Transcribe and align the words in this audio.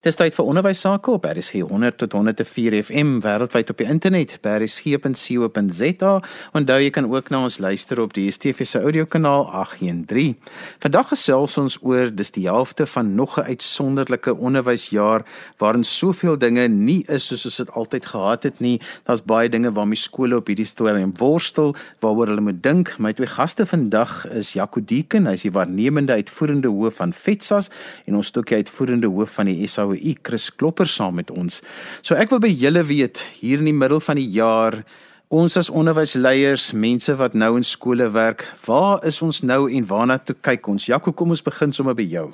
Dis 0.00 0.16
tyd 0.16 0.32
vir 0.32 0.46
onderwys 0.48 0.78
sake 0.80 1.12
op 1.12 1.26
RSG 1.28 1.58
100 1.68 1.98
tot 2.00 2.14
104 2.16 2.72
FM 2.86 3.18
wêreldwyd 3.20 3.68
op 3.68 3.82
die 3.82 3.86
internet 3.92 4.30
by 4.40 4.54
rsg.co.za. 4.62 6.12
Onthou 6.56 6.78
jy 6.80 6.86
kan 6.96 7.04
ook 7.10 7.28
na 7.28 7.42
ons 7.44 7.58
luister 7.60 8.00
op 8.00 8.14
die 8.16 8.24
DSTV 8.30 8.64
se 8.64 8.80
audiokanaal 8.80 9.44
813. 9.60 10.38
Vandag 10.80 11.10
gesels 11.12 11.58
ons 11.60 11.76
oor 11.84 12.08
dis 12.16 12.32
die 12.32 12.46
helfte 12.46 12.86
van 12.88 13.10
nog 13.14 13.36
'n 13.36 13.52
uitsonderlike 13.52 14.32
onderwysjaar 14.32 15.26
waarin 15.58 15.84
soveel 15.84 16.38
dinge 16.38 16.64
nie 16.68 17.04
is 17.04 17.26
soos 17.26 17.44
ons 17.44 17.56
dit 17.56 17.70
altyd 17.70 18.06
gehad 18.06 18.42
het 18.42 18.60
nie. 18.60 18.80
Daar's 19.04 19.20
baie 19.22 19.48
dinge 19.48 19.72
waarmee 19.72 20.00
skole 20.00 20.36
op 20.36 20.46
hierdie 20.46 20.64
stadium 20.64 21.12
worstel, 21.18 21.76
waaroor 22.00 22.26
hulle 22.26 22.40
moet 22.40 22.62
dink. 22.62 22.98
My 22.98 23.12
twee 23.12 23.28
gaste 23.28 23.66
vandag 23.66 24.26
is 24.32 24.52
Jaco 24.52 24.80
Deeken, 24.80 25.26
hy's 25.26 25.42
die 25.42 25.52
waarnemende 25.52 26.12
uitvoerende 26.12 26.68
hoof 26.68 26.94
van 26.94 27.12
FETSAS 27.12 27.70
en 28.06 28.16
ons 28.16 28.26
stukkie 28.26 28.56
uitvoerende 28.56 29.06
hoof 29.06 29.30
van 29.30 29.46
die 29.46 29.66
SA 29.66 29.89
nou 29.90 29.98
u 29.98 30.16
Chris 30.22 30.50
Klopper 30.54 30.88
saam 30.88 31.18
met 31.20 31.30
ons. 31.30 31.60
So 32.02 32.14
ek 32.14 32.30
wil 32.30 32.42
by 32.42 32.50
julle 32.50 32.84
weet 32.86 33.22
hier 33.40 33.58
in 33.58 33.70
die 33.70 33.76
middel 33.76 34.00
van 34.00 34.20
die 34.20 34.28
jaar 34.30 34.82
ons 35.30 35.56
as 35.56 35.70
onderwysleiers, 35.70 36.72
mense 36.74 37.14
wat 37.14 37.36
nou 37.38 37.54
in 37.56 37.66
skole 37.66 38.08
werk, 38.10 38.42
waar 38.66 38.98
is 39.06 39.20
ons 39.22 39.44
nou 39.46 39.68
en 39.70 39.84
waarna 39.86 40.18
toe 40.18 40.34
kyk 40.34 40.66
ons? 40.66 40.88
Jaco, 40.90 41.12
kom 41.14 41.30
ons 41.30 41.44
begin 41.46 41.70
sommer 41.72 41.94
by 41.94 42.02
jou. 42.02 42.30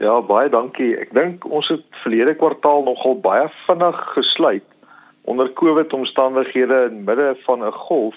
Ja, 0.00 0.18
baie 0.20 0.50
dankie. 0.52 0.94
Ek 1.00 1.14
dink 1.16 1.46
ons 1.48 1.68
het 1.72 1.84
verlede 2.02 2.34
kwartaal 2.36 2.84
nogal 2.84 3.16
baie 3.24 3.48
vinnig 3.66 3.96
gesluit 4.16 4.66
onder 5.28 5.48
COVID 5.56 5.92
omstandighede 5.96 6.90
in 6.90 7.04
midde 7.04 7.34
van 7.46 7.64
'n 7.64 7.72
golf 7.88 8.16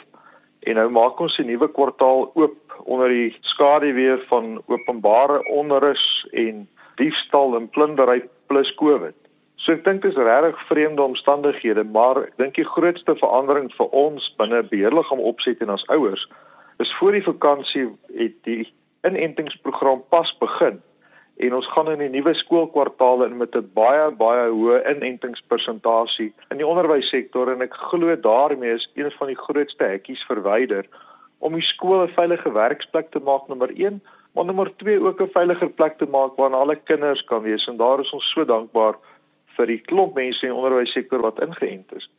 en 0.68 0.76
nou 0.76 0.90
maak 0.90 1.20
ons 1.20 1.40
'n 1.40 1.48
nuwe 1.48 1.68
kwartaal 1.68 2.32
oop 2.36 2.60
onder 2.84 3.08
die 3.10 3.36
skaduwee 3.42 4.18
van 4.28 4.62
openbare 4.68 5.44
onrus 5.48 6.28
en 6.32 6.68
diefstal 6.96 7.56
en 7.56 7.70
plundering 7.70 8.30
plus 8.48 8.74
COVID. 8.76 9.16
So 9.56 9.72
ek 9.72 9.84
dink 9.86 10.02
dit 10.02 10.12
is 10.12 10.18
regtig 10.18 10.60
vreemde 10.68 11.02
omstandighede, 11.02 11.84
maar 11.84 12.24
ek 12.24 12.38
dink 12.38 12.56
die 12.56 12.68
grootste 12.68 13.16
verandering 13.16 13.72
vir 13.78 13.88
ons 13.92 14.36
binne 14.38 14.64
beheerliggaam 14.64 15.22
opset 15.24 15.62
en 15.62 15.70
as 15.70 15.86
ouers 15.88 16.28
is 16.82 16.96
voor 16.98 17.12
die 17.12 17.24
vakansie 17.24 17.86
het 18.18 18.36
die 18.48 18.74
inentingsprogram 19.08 20.02
pas 20.10 20.32
begin 20.40 20.82
en 21.36 21.56
ons 21.58 21.68
gaan 21.74 21.90
in 21.92 22.02
die 22.04 22.12
nuwe 22.14 22.34
skoolkwartaal 22.38 23.24
in 23.26 23.38
met 23.38 23.56
'n 23.56 23.70
baie 23.74 24.12
baie 24.12 24.50
hoë 24.50 24.84
inentingspersentasie 24.92 26.34
in 26.52 26.58
die 26.58 26.68
onderwyssektor 26.68 27.52
en 27.52 27.62
ek 27.62 27.74
glo 27.74 28.16
daarmee 28.16 28.74
is 28.74 28.90
een 28.96 29.12
van 29.12 29.28
die 29.28 29.42
grootste 29.46 29.84
hekkies 29.84 30.24
verwyder 30.30 30.86
om 31.40 31.54
die 31.54 31.68
skool 31.74 32.04
'n 32.04 32.16
veilige 32.20 32.52
werksplek 32.52 33.12
te 33.12 33.20
maak 33.20 33.48
nommer 33.48 33.72
1 33.76 34.02
maar 34.34 34.46
nommer 34.46 34.76
2 34.76 35.00
ook 35.00 35.22
'n 35.22 35.34
veiliger 35.34 35.70
plek 35.70 35.98
te 35.98 36.06
maak 36.06 36.36
waar 36.36 36.54
alle 36.54 36.76
kinders 36.76 37.24
kan 37.24 37.42
wees 37.42 37.68
en 37.68 37.78
daar 37.78 38.00
is 38.00 38.12
ons 38.12 38.32
so 38.32 38.46
dankbaar 38.46 38.96
vir 39.58 39.66
die 39.66 39.82
klomp 39.82 40.16
mense 40.16 40.46
in 40.46 40.52
die 40.52 40.58
onderwyssektor 40.58 41.22
wat 41.22 41.42
ingeënt 41.42 41.96
is. 41.96 42.10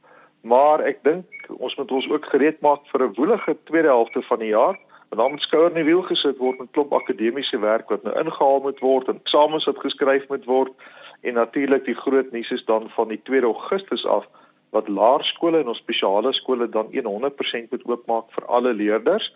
Maar 0.41 0.81
ek 0.81 1.03
dink 1.03 1.27
ons 1.59 1.77
moet 1.77 1.91
ons 1.91 2.09
ook 2.11 2.27
gereed 2.33 2.61
maak 2.61 2.87
vir 2.93 3.03
'n 3.03 3.15
woelige 3.15 3.57
tweede 3.65 3.89
helfte 3.89 4.23
van 4.23 4.39
die 4.39 4.53
jaar. 4.53 4.79
En 5.11 5.17
dan 5.17 5.31
moet 5.31 5.43
skouer 5.43 5.69
in 5.69 5.75
die 5.75 5.85
wiel 5.85 6.03
gesit 6.03 6.39
word 6.39 6.59
met 6.59 6.71
klop 6.71 6.93
akademiese 6.93 7.59
werk 7.59 7.89
wat 7.89 8.03
nou 8.03 8.15
ingehaal 8.19 8.61
moet 8.61 8.81
word 8.81 9.09
en 9.09 9.21
eksamens 9.21 9.65
wat 9.65 9.79
geskryf 9.79 10.29
moet 10.29 10.45
word 10.45 10.73
en 11.21 11.35
natuurlik 11.35 11.85
die 11.85 11.95
groot 11.95 12.33
nuus 12.33 12.51
is 12.51 12.65
dan 12.65 12.91
van 12.91 13.09
die 13.09 13.21
2 13.23 13.43
Augustus 13.43 14.07
af 14.07 14.27
wat 14.71 14.89
laerskole 14.89 15.61
en 15.63 15.71
ons 15.71 15.79
spesiale 15.79 16.33
skole 16.33 16.69
dan 16.69 16.91
100% 16.91 17.71
moet 17.71 17.87
oopmaak 17.87 18.33
vir 18.35 18.47
alle 18.47 18.73
leerders. 18.75 19.31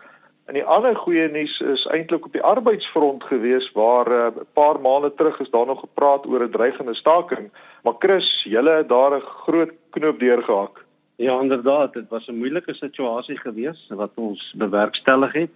En 0.49 0.55
die 0.57 0.65
ander 0.65 0.95
goeie 0.97 1.27
nuus 1.29 1.59
is 1.61 1.83
eintlik 1.93 2.23
op 2.25 2.33
die 2.33 2.41
arbeidsfront 2.41 3.23
gewees 3.29 3.67
waar 3.77 4.07
eh, 4.09 4.21
'n 4.33 4.39
uh, 4.41 4.45
paar 4.57 4.79
maande 4.81 5.13
terug 5.13 5.39
is 5.39 5.49
daar 5.49 5.65
nog 5.65 5.79
gepraat 5.79 6.25
oor 6.25 6.43
'n 6.43 6.51
dreigende 6.51 6.95
staking. 6.95 7.51
Maar 7.83 7.93
Chris, 7.99 8.43
julle 8.43 8.71
het 8.71 8.89
daar 8.89 9.13
'n 9.17 9.21
groot 9.21 9.71
knoop 9.89 10.19
deurgehak. 10.19 10.85
Ja, 11.15 11.39
inderdaad, 11.41 11.93
dit 11.93 12.09
was 12.09 12.27
'n 12.27 12.37
moeilike 12.37 12.73
situasie 12.73 13.37
gewees 13.37 13.85
wat 13.89 14.11
ons 14.15 14.53
bewerkstellig 14.57 15.33
het. 15.33 15.53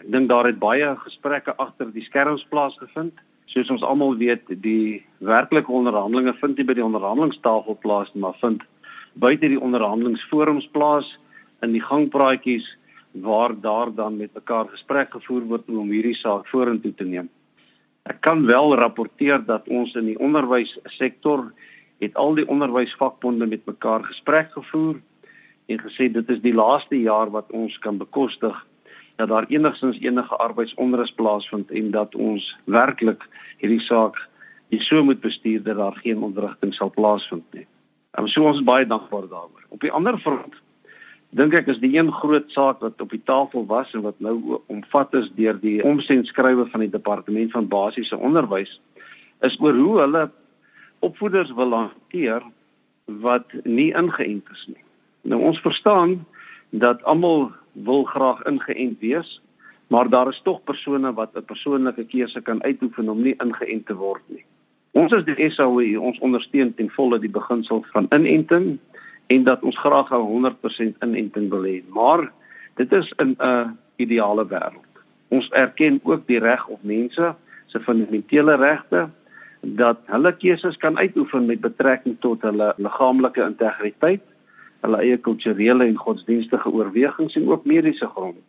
Ek 0.00 0.12
dink 0.12 0.28
daar 0.28 0.44
het 0.44 0.58
baie 0.58 0.96
gesprekke 0.96 1.56
agter 1.56 1.92
die 1.92 2.04
skerms 2.04 2.46
plaasgevind. 2.48 3.14
Soos 3.44 3.70
ons 3.70 3.82
almal 3.82 4.16
weet, 4.16 4.42
die 4.46 5.06
werklike 5.18 5.72
onderhandelinge 5.72 6.34
vind 6.34 6.56
nie 6.56 6.66
by 6.66 6.74
die 6.74 6.84
onderhandelingstafel 6.84 7.78
plaas 7.80 8.12
nie, 8.12 8.22
maar 8.22 8.36
vind 8.40 8.62
buite 9.12 9.48
die 9.48 9.60
onderhandelingsforums 9.60 10.68
plaas 10.68 11.18
in 11.60 11.72
die 11.72 11.82
gangpraatjies 11.82 12.76
waar 13.22 13.60
daar 13.60 13.94
dan 13.94 14.16
met 14.16 14.34
mekaar 14.34 14.68
gesprek 14.68 15.10
gevoer 15.10 15.42
word 15.50 15.68
om 15.70 15.90
hierdie 15.90 16.16
saak 16.18 16.48
vorentoe 16.50 16.94
te 16.94 17.04
neem. 17.04 17.28
Ek 18.10 18.20
kan 18.20 18.44
wel 18.46 18.74
rapporteer 18.76 19.44
dat 19.46 19.68
ons 19.68 19.94
in 19.94 20.10
die 20.10 20.18
onderwyssektor 20.18 21.46
het 22.02 22.16
al 22.20 22.34
die 22.34 22.46
onderwysvakbonde 22.48 23.46
met 23.46 23.66
mekaar 23.66 24.04
gesprek 24.04 24.50
gevoer 24.52 24.98
en 25.66 25.80
gesê 25.80 26.10
dit 26.12 26.30
is 26.30 26.42
die 26.42 26.54
laaste 26.54 26.98
jaar 27.00 27.30
wat 27.30 27.52
ons 27.52 27.78
kan 27.78 27.98
bekostig 27.98 28.58
dat 29.16 29.28
daar 29.30 29.46
enigstens 29.48 30.00
enige 30.02 30.36
arbeidsonrus 30.36 31.14
plaasvind 31.14 31.70
en 31.70 31.90
dat 31.90 32.14
ons 32.14 32.50
werklik 32.64 33.22
hierdie 33.62 33.80
saak 33.80 34.18
nie 34.74 34.82
so 34.82 35.04
moet 35.04 35.22
bestuur 35.22 35.62
dat 35.62 35.78
daar 35.78 35.96
geen 36.02 36.18
onderrigting 36.18 36.74
sal 36.74 36.90
plaasvind 36.90 37.46
nie. 37.54 37.66
En 38.18 38.28
so 38.28 38.42
ons 38.42 38.58
is 38.58 38.66
baie 38.66 38.86
dankbaar 38.86 39.28
daaroor. 39.30 39.64
Op 39.68 39.80
die 39.80 39.92
ander 39.92 40.18
front 40.18 40.58
dink 41.34 41.54
ek 41.58 41.66
is 41.72 41.80
die 41.82 41.96
een 41.96 42.12
groot 42.14 42.50
saak 42.54 42.82
wat 42.84 43.00
op 43.02 43.10
die 43.10 43.22
tafel 43.26 43.66
was 43.66 43.90
en 43.94 44.04
wat 44.06 44.18
nou 44.22 44.60
omvat 44.70 45.14
is 45.18 45.30
deur 45.34 45.56
die 45.58 45.80
omsendskrywe 45.82 46.68
van 46.70 46.84
die 46.84 46.92
departement 46.92 47.50
van 47.50 47.68
basiese 47.68 48.16
onderwys 48.16 48.76
is 49.46 49.56
oor 49.60 49.74
hoe 49.74 49.96
hulle 50.00 50.24
opvoeders 51.04 51.50
wil 51.58 51.74
hanteer 51.74 52.44
wat 53.20 53.50
nie 53.64 53.90
ingeënt 53.92 54.46
is 54.54 54.62
nie. 54.70 54.82
Nou 55.28 55.42
ons 55.50 55.60
verstaan 55.60 56.20
dat 56.70 57.02
almal 57.04 57.50
wil 57.72 58.06
graag 58.08 58.40
ingeënt 58.48 59.02
wees, 59.02 59.40
maar 59.92 60.08
daar 60.08 60.30
is 60.30 60.40
tog 60.46 60.62
persone 60.64 61.12
wat 61.18 61.36
'n 61.36 61.44
persoonlike 61.44 62.04
keuse 62.04 62.40
kan 62.40 62.62
uitoefen 62.62 63.08
om 63.08 63.22
nie 63.22 63.34
ingeënt 63.36 63.86
te 63.86 63.94
word 63.94 64.22
nie. 64.26 64.44
Ons 64.92 65.12
is 65.12 65.24
die 65.24 65.50
SAOE, 65.50 66.00
ons 66.00 66.18
ondersteun 66.18 66.74
ten 66.74 66.90
volle 66.90 67.18
die 67.18 67.30
beginsel 67.30 67.84
van 67.92 68.06
inenting 68.10 68.78
en 69.26 69.44
dat 69.44 69.62
ons 69.62 69.78
graag 69.78 70.10
'n 70.10 70.14
100% 70.14 70.96
inenting 71.02 71.50
wil 71.50 71.64
hê. 71.64 71.82
Maar 71.88 72.32
dit 72.74 72.92
is 72.92 73.12
in 73.16 73.36
'n 73.38 73.78
ideale 73.96 74.46
wêreld. 74.46 74.92
Ons 75.28 75.48
erken 75.48 76.00
ook 76.02 76.26
die 76.26 76.38
reg 76.38 76.66
op 76.66 76.82
mense 76.82 77.34
se 77.66 77.80
fundamentele 77.80 78.56
regte 78.56 79.08
dat 79.60 79.98
hulle 80.06 80.36
keuses 80.36 80.76
kan 80.76 80.98
uitoefen 80.98 81.46
met 81.46 81.60
betrekking 81.60 82.16
tot 82.20 82.42
hulle 82.42 82.74
liggaamlike 82.76 83.42
integriteit, 83.42 84.22
hulle 84.80 85.00
eie 85.00 85.16
kulturele 85.16 85.84
en 85.84 85.96
godsdienstige 85.96 86.70
oorwegings 86.70 87.36
en 87.36 87.48
ook 87.48 87.64
mediese 87.64 88.06
gronde. 88.06 88.40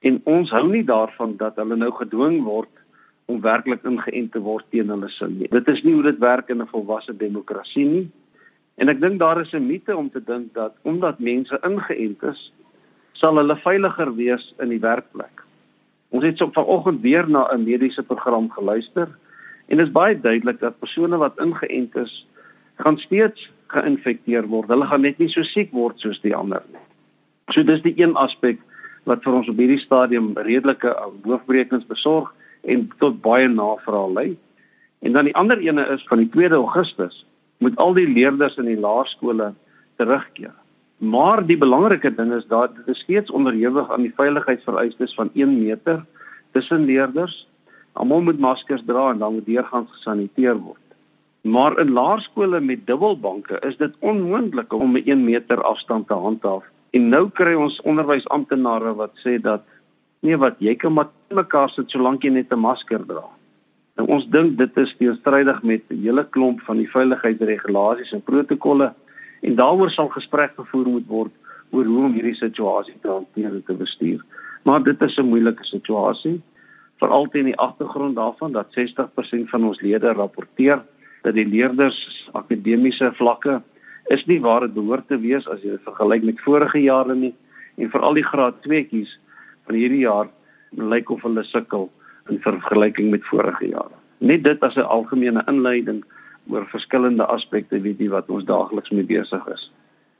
En 0.00 0.20
ons 0.24 0.50
hou 0.50 0.64
nie 0.70 0.84
daarvan 0.84 1.36
dat 1.36 1.56
hulle 1.56 1.76
nou 1.76 1.92
gedwing 1.92 2.42
word 2.42 2.70
om 3.30 3.40
werklik 3.40 3.84
ingeënt 3.86 4.32
te 4.32 4.40
word 4.42 4.64
teen 4.70 4.90
hulle 4.90 5.08
sin 5.08 5.36
nie. 5.38 5.50
Dit 5.52 5.68
is 5.68 5.82
nie 5.82 5.94
hoe 5.94 6.02
dit 6.02 6.18
werk 6.18 6.48
in 6.48 6.62
'n 6.62 6.72
volwasse 6.72 7.16
demokrasie 7.16 7.86
nie. 7.86 8.10
En 8.80 8.88
ek 8.88 9.00
dink 9.00 9.18
daar 9.20 9.40
is 9.40 9.52
'n 9.52 9.66
mite 9.66 9.96
om 9.96 10.10
te 10.10 10.22
dink 10.24 10.54
dat 10.54 10.74
omdat 10.82 11.18
mense 11.18 11.58
ingeënt 11.62 12.22
is, 12.22 12.52
sal 13.12 13.36
hulle 13.36 13.56
veiliger 13.56 14.14
wees 14.14 14.54
in 14.58 14.68
die 14.68 14.80
werkplek. 14.80 15.42
Ons 16.08 16.24
het 16.24 16.38
so 16.38 16.50
vanoggend 16.52 17.00
weer 17.00 17.28
na 17.28 17.48
'n 17.52 17.64
mediese 17.64 18.02
program 18.02 18.50
geluister 18.50 19.08
en 19.66 19.76
dit 19.76 19.86
is 19.86 19.92
baie 19.92 20.20
duidelik 20.20 20.60
dat 20.60 20.78
persone 20.78 21.16
wat 21.16 21.38
ingeënt 21.38 21.96
is, 21.96 22.26
gaan 22.76 22.98
steeds 22.98 23.50
geïnfekteer 23.66 24.46
word. 24.46 24.68
Hulle 24.68 24.86
gaan 24.86 25.00
net 25.00 25.18
nie 25.18 25.28
so 25.28 25.42
siek 25.42 25.72
word 25.72 26.00
soos 26.00 26.20
die 26.20 26.34
ander 26.36 26.62
nie. 26.72 26.80
So 27.50 27.62
dis 27.62 27.82
die 27.82 27.94
een 27.96 28.16
aspek 28.16 28.58
wat 29.04 29.22
vir 29.22 29.32
ons 29.32 29.48
op 29.48 29.58
hierdie 29.58 29.80
stadium 29.82 30.32
redelike 30.38 30.88
uh, 30.88 31.10
hoofbrekings 31.24 31.86
besorg 31.86 32.34
en 32.64 32.90
tot 32.98 33.20
baie 33.22 33.48
navraag 33.48 34.12
lei. 34.14 34.36
En 35.02 35.12
dan 35.12 35.24
die 35.24 35.36
ander 35.36 35.58
ene 35.58 35.86
is 35.94 36.04
van 36.08 36.18
die 36.22 36.28
2 36.28 36.48
Augustus 36.48 37.24
moet 37.62 37.78
al 37.82 37.94
die 37.94 38.08
leerders 38.08 38.58
in 38.60 38.68
die 38.70 38.80
laerskole 38.80 39.52
terugkeer. 40.00 40.54
Maar 41.02 41.42
die 41.46 41.58
belangrike 41.58 42.12
ding 42.14 42.32
is 42.34 42.44
dat 42.50 42.76
dit 42.86 42.96
steeds 42.96 43.30
onderhewig 43.30 43.90
aan 43.90 44.06
die 44.06 44.14
veiligheidsvereistes 44.16 45.14
van 45.18 45.30
1 45.34 45.56
meter 45.58 46.04
tussen 46.54 46.84
leerders. 46.86 47.34
Almal 47.98 48.22
moet 48.28 48.38
maskers 48.38 48.84
dra 48.86 49.10
en 49.10 49.18
dan 49.18 49.34
moet 49.34 49.46
deurgangs 49.46 49.90
gesaniteer 49.96 50.56
word. 50.58 50.78
Maar 51.42 51.78
in 51.82 51.90
laerskole 51.90 52.60
met 52.60 52.86
dubbelbanke 52.86 53.58
is 53.66 53.76
dit 53.76 53.94
onmoontlik 53.98 54.72
om 54.72 54.96
'n 54.96 55.02
1 55.04 55.24
meter 55.24 55.62
afstand 55.62 56.06
te 56.06 56.14
handhaaf. 56.14 56.64
En 56.90 57.08
nou 57.08 57.30
kry 57.30 57.54
ons 57.54 57.80
onderwysamptenare 57.80 58.94
wat 58.94 59.12
sê 59.26 59.40
dat 59.40 59.62
nee 60.20 60.36
wat 60.36 60.54
jy 60.58 60.74
kan 60.74 60.92
maar 60.92 61.08
mekaar 61.28 61.70
sit 61.70 61.90
solank 61.90 62.22
jy 62.22 62.30
net 62.30 62.52
'n 62.52 62.58
masker 62.58 63.06
dra. 63.06 63.26
Nou 64.00 64.06
ons 64.08 64.24
dink 64.32 64.56
dit 64.58 64.78
is 64.80 64.94
teenstrydig 64.98 65.62
met 65.62 65.82
'n 65.90 66.00
hele 66.04 66.24
klomp 66.24 66.60
van 66.68 66.76
die 66.76 66.90
veiligheidsregulasies 66.90 68.12
en 68.12 68.22
protokolle 68.22 68.92
en 69.42 69.54
daaroor 69.54 69.90
sal 69.90 70.08
gesprek 70.08 70.52
gevoer 70.56 70.88
moet 70.88 71.06
word 71.06 71.32
oor 71.70 71.84
hoe 71.84 72.04
om 72.04 72.12
hierdie 72.12 72.34
situasie 72.34 72.96
te 73.02 73.08
hanteer 73.08 73.50
en 73.50 73.64
te 73.66 73.74
bestuur. 73.74 74.24
Maar 74.64 74.82
dit 74.82 75.02
is 75.02 75.18
'n 75.18 75.28
moeilike 75.28 75.64
situasie 75.64 76.40
veral 77.02 77.28
teen 77.28 77.44
die 77.50 77.58
agtergrond 77.58 78.16
daarvan 78.16 78.52
dat 78.52 78.72
60% 78.72 79.50
van 79.50 79.64
ons 79.64 79.80
lede 79.80 80.12
rapporteer 80.12 80.82
dat 81.22 81.34
die 81.34 81.46
leerders 81.46 82.28
akademiese 82.32 83.12
vlakke 83.14 83.62
is 84.10 84.24
nie 84.26 84.40
waar 84.40 84.60
dit 84.60 84.74
behoort 84.74 85.08
te 85.08 85.18
wees 85.18 85.48
as 85.48 85.62
jy 85.62 85.78
vergelyk 85.84 86.22
met 86.22 86.40
vorige 86.40 86.82
jare 86.82 87.14
nie 87.14 87.34
en 87.76 87.90
veral 87.90 88.14
die 88.14 88.26
graad 88.26 88.54
2tjies 88.66 89.18
van 89.66 89.74
hierdie 89.74 90.04
jaar 90.06 90.30
lyk 90.70 91.10
of 91.10 91.22
hulle 91.22 91.44
sukkel 91.44 91.90
in 92.30 92.40
vergelyking 92.40 93.10
met 93.10 93.24
vorige 93.30 93.68
jare. 93.68 93.96
Net 94.18 94.44
dit 94.44 94.60
as 94.62 94.76
'n 94.76 94.86
algemene 94.86 95.42
inleiding 95.48 96.04
oor 96.50 96.66
verskillende 96.66 97.26
aspekte 97.26 97.80
weet 97.80 97.98
jy 97.98 98.08
wat 98.08 98.28
ons 98.28 98.44
daagliks 98.44 98.90
mee 98.90 99.04
besig 99.04 99.46
is. 99.46 99.70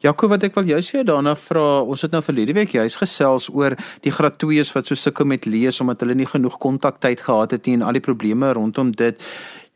Jaco, 0.03 0.27
wat 0.27 0.43
ek 0.43 0.57
wil 0.59 0.67
jou 0.67 0.81
sê 0.83 1.05
daarna 1.07 1.37
vra, 1.39 1.83
ons 1.87 2.03
het 2.03 2.11
nou 2.11 2.23
verlede 2.27 2.53
week 2.53 2.73
juis 2.75 2.97
gesels 2.99 3.47
oor 3.55 3.77
die 4.03 4.11
graad 4.11 4.35
2's 4.43 4.73
wat 4.75 4.87
so 4.87 4.99
sukkel 4.99 5.29
met 5.31 5.47
lees 5.47 5.79
omdat 5.81 6.01
hulle 6.03 6.17
nie 6.19 6.27
genoeg 6.27 6.59
kontaktyd 6.59 7.21
gehad 7.21 7.55
het 7.55 7.67
nie 7.67 7.77
en 7.79 7.83
al 7.87 7.93
die 7.93 8.03
probleme 8.03 8.51
rondom 8.53 8.91
dit. 8.99 9.23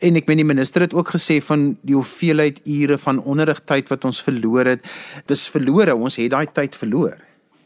En 0.03 0.19
ek 0.19 0.27
meen 0.27 0.43
die 0.43 0.49
minister 0.49 0.83
het 0.83 0.97
ook 0.99 1.15
gesê 1.15 1.39
van 1.41 1.77
die 1.87 1.95
hoeveelheid 1.95 2.59
ure 2.67 2.99
van 2.99 3.23
onderrigtyd 3.23 3.89
wat 3.89 4.05
ons 4.05 4.19
verloor 4.27 4.67
het. 4.75 4.83
Dis 5.31 5.47
verlore, 5.49 5.95
ons 5.95 6.19
het 6.19 6.35
daai 6.35 6.51
tyd 6.51 6.75
verloor. 6.75 7.15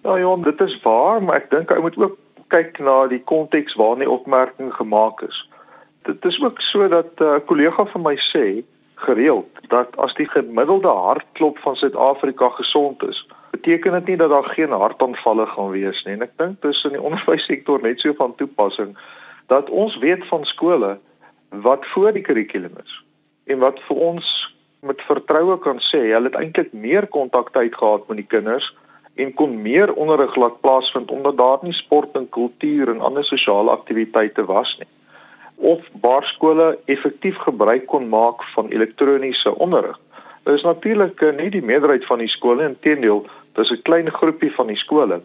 Ja, 0.04 0.18
ja, 0.20 0.36
dit 0.44 0.60
is 0.60 0.76
waar, 0.84 1.22
maar 1.22 1.40
ek 1.40 1.50
dink 1.50 1.72
ou 1.72 1.80
moet 1.80 1.96
ook 1.96 2.18
kyk 2.50 2.78
na 2.82 3.06
die 3.10 3.22
konteks 3.32 3.76
waarin 3.78 4.04
die 4.04 4.10
opmerking 4.10 4.72
gemaak 4.74 5.22
is. 5.26 5.38
Dit 6.08 6.24
is 6.24 6.40
ook 6.42 6.60
so 6.60 6.88
dat 6.88 7.12
eh, 7.16 7.26
'n 7.26 7.40
uh, 7.40 7.46
kollega 7.46 7.86
van 7.86 8.02
my 8.02 8.16
sê 8.32 8.62
gereeld 8.94 9.48
dat 9.68 9.96
as 9.96 10.14
die 10.14 10.28
gemiddelde 10.28 10.88
hartklop 10.88 11.58
van 11.58 11.76
Suid-Afrika 11.76 12.48
gesond 12.48 13.02
is, 13.02 13.26
beteken 13.50 13.92
dit 13.92 14.06
nie 14.06 14.16
dat 14.16 14.30
daar 14.30 14.44
geen 14.44 14.70
hartaanvalle 14.70 15.46
gaan 15.46 15.70
wees 15.70 16.04
nie. 16.04 16.14
En 16.14 16.22
ek 16.22 16.36
dink 16.36 16.62
dis 16.62 16.84
in 16.84 16.96
die 16.96 17.02
onderwyssektor 17.08 17.82
net 17.82 18.00
so 18.00 18.12
van 18.12 18.34
toepassing 18.34 18.96
dat 19.46 19.70
ons 19.70 19.98
weet 19.98 20.26
van 20.26 20.44
skole 20.44 20.98
wat 21.48 21.86
voor 21.86 22.12
die 22.12 22.22
kurrikulum 22.22 22.76
is 22.84 23.04
en 23.44 23.58
wat 23.58 23.80
vir 23.88 23.96
ons 23.96 24.26
met 24.86 25.02
vertroue 25.08 25.58
kan 25.58 25.80
sê 25.90 26.00
hulle 26.12 26.30
het 26.30 26.38
eintlik 26.38 26.72
meer 26.72 27.06
kontaktyd 27.06 27.74
gehad 27.74 28.06
met 28.08 28.22
die 28.22 28.30
kinders 28.30 28.70
en 29.20 29.34
kon 29.34 29.56
meer 29.62 29.92
onderrig 29.92 30.36
laat 30.36 30.60
plaasvind 30.60 31.10
omdat 31.10 31.36
daar 31.36 31.58
nie 31.62 31.76
sport 31.76 32.16
en 32.16 32.28
kultuur 32.28 32.88
en 32.88 33.00
ander 33.00 33.24
sosiale 33.24 33.70
aktiwiteite 33.70 34.44
was 34.48 34.76
nie 34.78 34.88
of 35.60 35.80
waar 36.00 36.24
skole 36.24 36.78
effektief 36.84 37.36
gebruik 37.36 37.86
kon 37.86 38.08
maak 38.08 38.44
van 38.54 38.70
elektroniese 38.72 39.54
onderrig. 39.58 39.98
Dit 40.42 40.54
is 40.54 40.62
natuurlik 40.62 41.20
eh, 41.20 41.34
nie 41.36 41.50
die 41.52 41.62
meerderheid 41.62 42.06
van 42.08 42.18
die 42.18 42.30
skole 42.32 42.64
inteendeel, 42.64 43.26
dit 43.52 43.64
is 43.64 43.70
'n 43.70 43.82
klein 43.82 44.10
groepie 44.10 44.52
van 44.54 44.66
die 44.66 44.76
skole. 44.76 45.20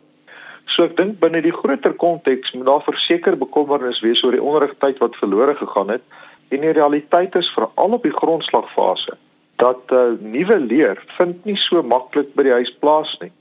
So 0.66 0.84
ek 0.84 0.98
dink 0.98 1.20
binne 1.20 1.42
die 1.42 1.54
groter 1.54 1.94
konteks 1.94 2.52
moet 2.52 2.66
daar 2.66 2.84
verseker 2.84 3.38
bekommernis 3.38 4.02
wees 4.02 4.24
oor 4.24 4.32
die 4.32 4.44
onderrigtyd 4.44 4.98
wat 4.98 5.16
verlore 5.16 5.56
gegaan 5.56 5.90
het 5.90 6.02
en 6.50 6.62
die 6.62 6.74
realiteit 6.74 7.36
is 7.36 7.54
veral 7.54 7.98
op 7.98 8.04
die 8.04 8.14
grondslagfase 8.14 9.18
dat 9.56 9.92
uh, 9.94 10.18
nuwe 10.20 10.60
leer 10.60 11.04
vind 11.18 11.46
nie 11.46 11.56
so 11.56 11.84
maklik 11.84 12.34
by 12.36 12.44
die 12.44 12.58
huis 12.58 12.74
plaas 12.82 13.14
nie 13.22 13.32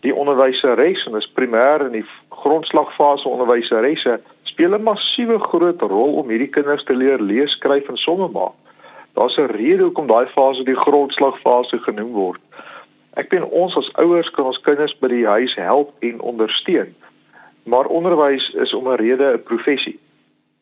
die 0.00 0.14
onderwyseres 0.14 1.04
en 1.06 1.12
dis 1.12 1.32
primêr 1.36 1.84
in 1.86 1.92
die 1.98 2.06
grondslagfase 2.42 3.28
onderwyseresse 3.28 4.20
speel 4.48 4.74
'n 4.74 4.82
massiewe 4.82 5.38
groot 5.38 5.80
rol 5.82 6.14
om 6.22 6.28
hierdie 6.28 6.50
kinders 6.56 6.84
te 6.84 6.94
leer 6.94 7.20
lees, 7.20 7.52
skryf 7.52 7.88
en 7.88 7.96
somme 7.96 8.28
maak. 8.28 8.56
Daar's 9.14 9.36
'n 9.36 9.52
rede 9.56 9.82
hoekom 9.82 10.06
daai 10.06 10.26
fase 10.26 10.64
die 10.64 10.76
grondslagfase 10.76 11.78
genoem 11.78 12.12
word. 12.12 12.40
Ek 13.14 13.30
dink 13.30 13.52
ons 13.52 13.76
as 13.76 13.92
ouers 13.94 14.30
kan 14.30 14.44
ons 14.44 14.60
kinders 14.60 14.98
by 14.98 15.08
die 15.08 15.26
huis 15.26 15.54
help 15.54 15.92
en 15.98 16.20
ondersteun. 16.20 16.94
Maar 17.62 17.86
onderwys 17.86 18.50
is 18.54 18.74
om 18.74 18.88
'n 18.88 18.96
rede 18.96 19.32
'n 19.32 19.42
professie. 19.42 19.98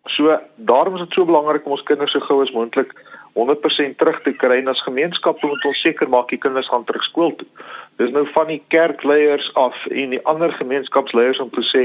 So 0.05 0.41
daarom 0.57 0.95
is 0.95 1.01
dit 1.01 1.13
so 1.13 1.25
belangrik 1.25 1.65
om 1.65 1.73
ons 1.73 1.83
kinders 1.83 2.13
so 2.13 2.21
gou 2.21 2.43
as 2.43 2.53
moontlik 2.53 2.93
100% 3.35 3.97
terug 3.97 4.23
te 4.23 4.33
kry 4.33 4.61
en 4.61 4.71
as 4.73 4.83
gemeenskap 4.83 5.43
moet 5.43 5.65
ons 5.65 5.83
seker 5.83 6.09
maak 6.09 6.31
die 6.33 6.41
kinders 6.41 6.69
gaan 6.69 6.85
terug 6.85 7.05
skool 7.05 7.35
toe. 7.37 7.49
Dis 7.99 8.13
nou 8.15 8.25
van 8.35 8.47
die 8.51 8.63
kerkleiers 8.75 9.51
af 9.55 9.77
en 9.91 10.15
die 10.15 10.23
ander 10.27 10.53
gemeenskapsleiers 10.53 11.41
om 11.43 11.51
te 11.51 11.65
sê 11.67 11.85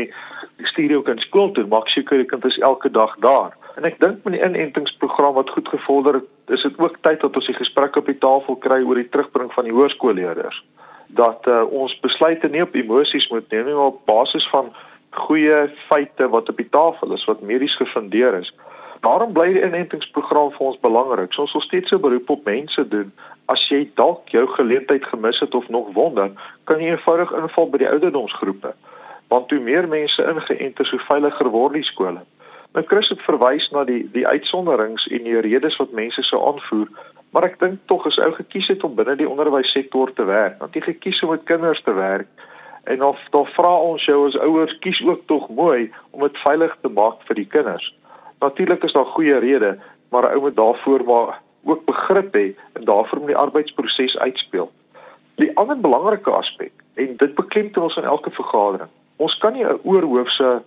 die 0.61 0.69
stuur 0.69 0.97
jou 0.97 1.01
kind 1.03 1.21
skool 1.25 1.51
toe, 1.51 1.65
maak 1.69 1.89
seker 1.91 2.21
die 2.21 2.29
kind 2.29 2.45
is 2.45 2.59
elke 2.61 2.91
dag 2.93 3.15
daar. 3.25 3.57
En 3.75 3.87
ek 3.89 3.99
dink 4.01 4.21
met 4.23 4.37
die 4.37 4.43
inentingsprogram 4.45 5.33
wat 5.39 5.49
goed 5.49 5.67
gevorder 5.73 6.21
het, 6.21 6.29
is 6.53 6.61
dit 6.61 6.79
ook 6.79 6.99
tyd 7.01 7.21
dat 7.23 7.35
ons 7.35 7.49
die 7.49 7.57
gesprek 7.57 7.97
op 7.97 8.09
die 8.09 8.19
tafel 8.21 8.57
kry 8.61 8.81
oor 8.83 8.99
die 8.99 9.09
terugbring 9.09 9.49
van 9.55 9.65
die 9.65 9.73
hoërskoolleerders. 9.73 10.59
Dat 11.17 11.47
uh, 11.49 11.63
ons 11.69 11.95
besluite 12.03 12.49
nie 12.49 12.61
op 12.61 12.75
emosies 12.77 13.29
moet 13.31 13.49
neem 13.49 13.65
nie, 13.69 13.77
maar 13.77 13.93
op 13.93 14.05
basis 14.09 14.45
van 14.53 14.69
goeie 15.13 15.67
feite 15.89 16.27
wat 16.29 16.49
op 16.49 16.57
die 16.57 16.69
tafel 16.69 17.13
is 17.13 17.25
wat 17.29 17.41
medies 17.41 17.75
gefundeer 17.77 18.39
is. 18.39 18.53
Daarom 19.03 19.33
bly 19.35 19.49
die 19.51 19.63
inentingsprogram 19.65 20.53
vir 20.55 20.67
ons 20.69 20.79
belangrik. 20.79 21.33
Ons 21.35 21.51
wil 21.51 21.61
steeds 21.65 21.91
so 21.91 21.99
beroep 21.99 22.29
op 22.31 22.45
mense 22.47 22.83
doen. 22.87 23.09
As 23.51 23.63
jy 23.67 23.81
dalk 23.99 24.29
jou 24.31 24.45
geleentheid 24.55 25.03
gemis 25.11 25.41
het 25.43 25.55
of 25.59 25.67
nog 25.67 25.89
wonder, 25.97 26.29
kan 26.69 26.79
jy 26.79 26.93
eenvoudig 26.93 27.33
inval 27.35 27.67
by 27.73 27.81
die 27.81 27.89
ouderdomsgroepe. 27.89 28.71
Want 29.27 29.51
hoe 29.51 29.59
meer 29.59 29.89
mense 29.91 30.23
ingeënt 30.23 30.79
is, 30.79 30.93
hoe 30.95 31.01
veiliger 31.09 31.49
word 31.51 31.75
die 31.75 31.83
skole. 31.83 32.21
Nou 32.73 32.83
Chris 32.87 33.09
het 33.11 33.21
verwys 33.21 33.67
na 33.75 33.83
die 33.83 34.05
die 34.13 34.23
uitsonderings 34.27 35.09
en 35.11 35.27
die 35.27 35.41
redes 35.45 35.75
wat 35.81 35.91
mense 35.91 36.23
sou 36.23 36.39
aanvoer, 36.47 36.87
maar 37.35 37.49
ek 37.49 37.59
dink 37.59 37.81
tog 37.91 38.07
as 38.07 38.19
ou 38.23 38.31
gekies 38.37 38.69
het 38.71 38.85
om 38.87 38.95
binne 38.95 39.17
die 39.19 39.27
onderwyssektor 39.29 40.13
te 40.15 40.23
werk, 40.29 40.55
want 40.61 40.79
jy 40.79 40.85
gekies 40.85 41.19
om 41.27 41.33
met 41.35 41.43
kinders 41.49 41.83
te 41.83 41.93
werk. 41.97 42.31
En 42.87 43.03
of 43.03 43.19
dan 43.35 43.51
vra 43.51 43.73
ons 43.91 44.07
jou 44.07 44.23
as 44.29 44.39
ouers 44.39 44.79
kies 44.79 45.03
ook 45.03 45.27
tog 45.27 45.49
mooi 45.51 45.91
om 46.15 46.23
dit 46.23 46.41
veilig 46.47 46.73
te 46.81 46.89
maak 46.91 47.19
vir 47.27 47.41
die 47.43 47.49
kinders. 47.51 47.91
Natuurlik 48.43 48.83
is 48.83 48.91
daar 48.91 49.05
goeie 49.05 49.37
redes, 49.37 49.75
maar 50.09 50.23
'n 50.23 50.33
ou 50.35 50.39
moet 50.39 50.55
daarvoor 50.55 51.03
maar 51.05 51.41
ook 51.63 51.85
begrip 51.85 52.33
hê 52.35 52.47
en 52.73 52.83
daarvoor 52.83 53.19
moet 53.19 53.27
die 53.27 53.43
arbeidsproses 53.45 54.17
uitspeel. 54.17 54.71
Die 55.35 55.57
ander 55.57 55.79
belangrike 55.79 56.29
aspek 56.29 56.71
en 56.93 57.17
dit 57.17 57.35
beklemtoon 57.35 57.83
ons 57.83 57.95
in 57.95 58.03
elke 58.03 58.31
vergadering. 58.31 58.89
Ons 59.15 59.37
kan 59.37 59.53
nie 59.53 59.65
'n 59.65 59.79
oorhoofse 59.83 60.61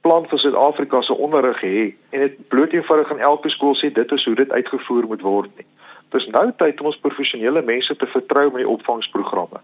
plan 0.00 0.28
vir 0.28 0.38
Suid-Afrika 0.38 1.00
se 1.00 1.14
onderrig 1.14 1.60
hê 1.60 1.94
en 2.10 2.20
dit 2.20 2.48
bloot 2.48 2.72
eenvoudig 2.72 3.10
aan 3.10 3.18
elke 3.18 3.48
skool 3.48 3.74
sê 3.74 3.92
dit 3.92 4.12
is 4.12 4.24
hoe 4.24 4.34
dit 4.34 4.50
uitgevoer 4.50 5.06
moet 5.06 5.20
word 5.20 5.50
nie. 5.56 5.66
Dis 6.08 6.26
nou 6.26 6.52
tyd 6.56 6.80
om 6.80 6.86
ons 6.86 7.00
professionele 7.00 7.62
mense 7.62 7.96
te 7.96 8.06
vertrou 8.06 8.44
met 8.44 8.62
die 8.64 8.68
opvangsprogramme. 8.68 9.60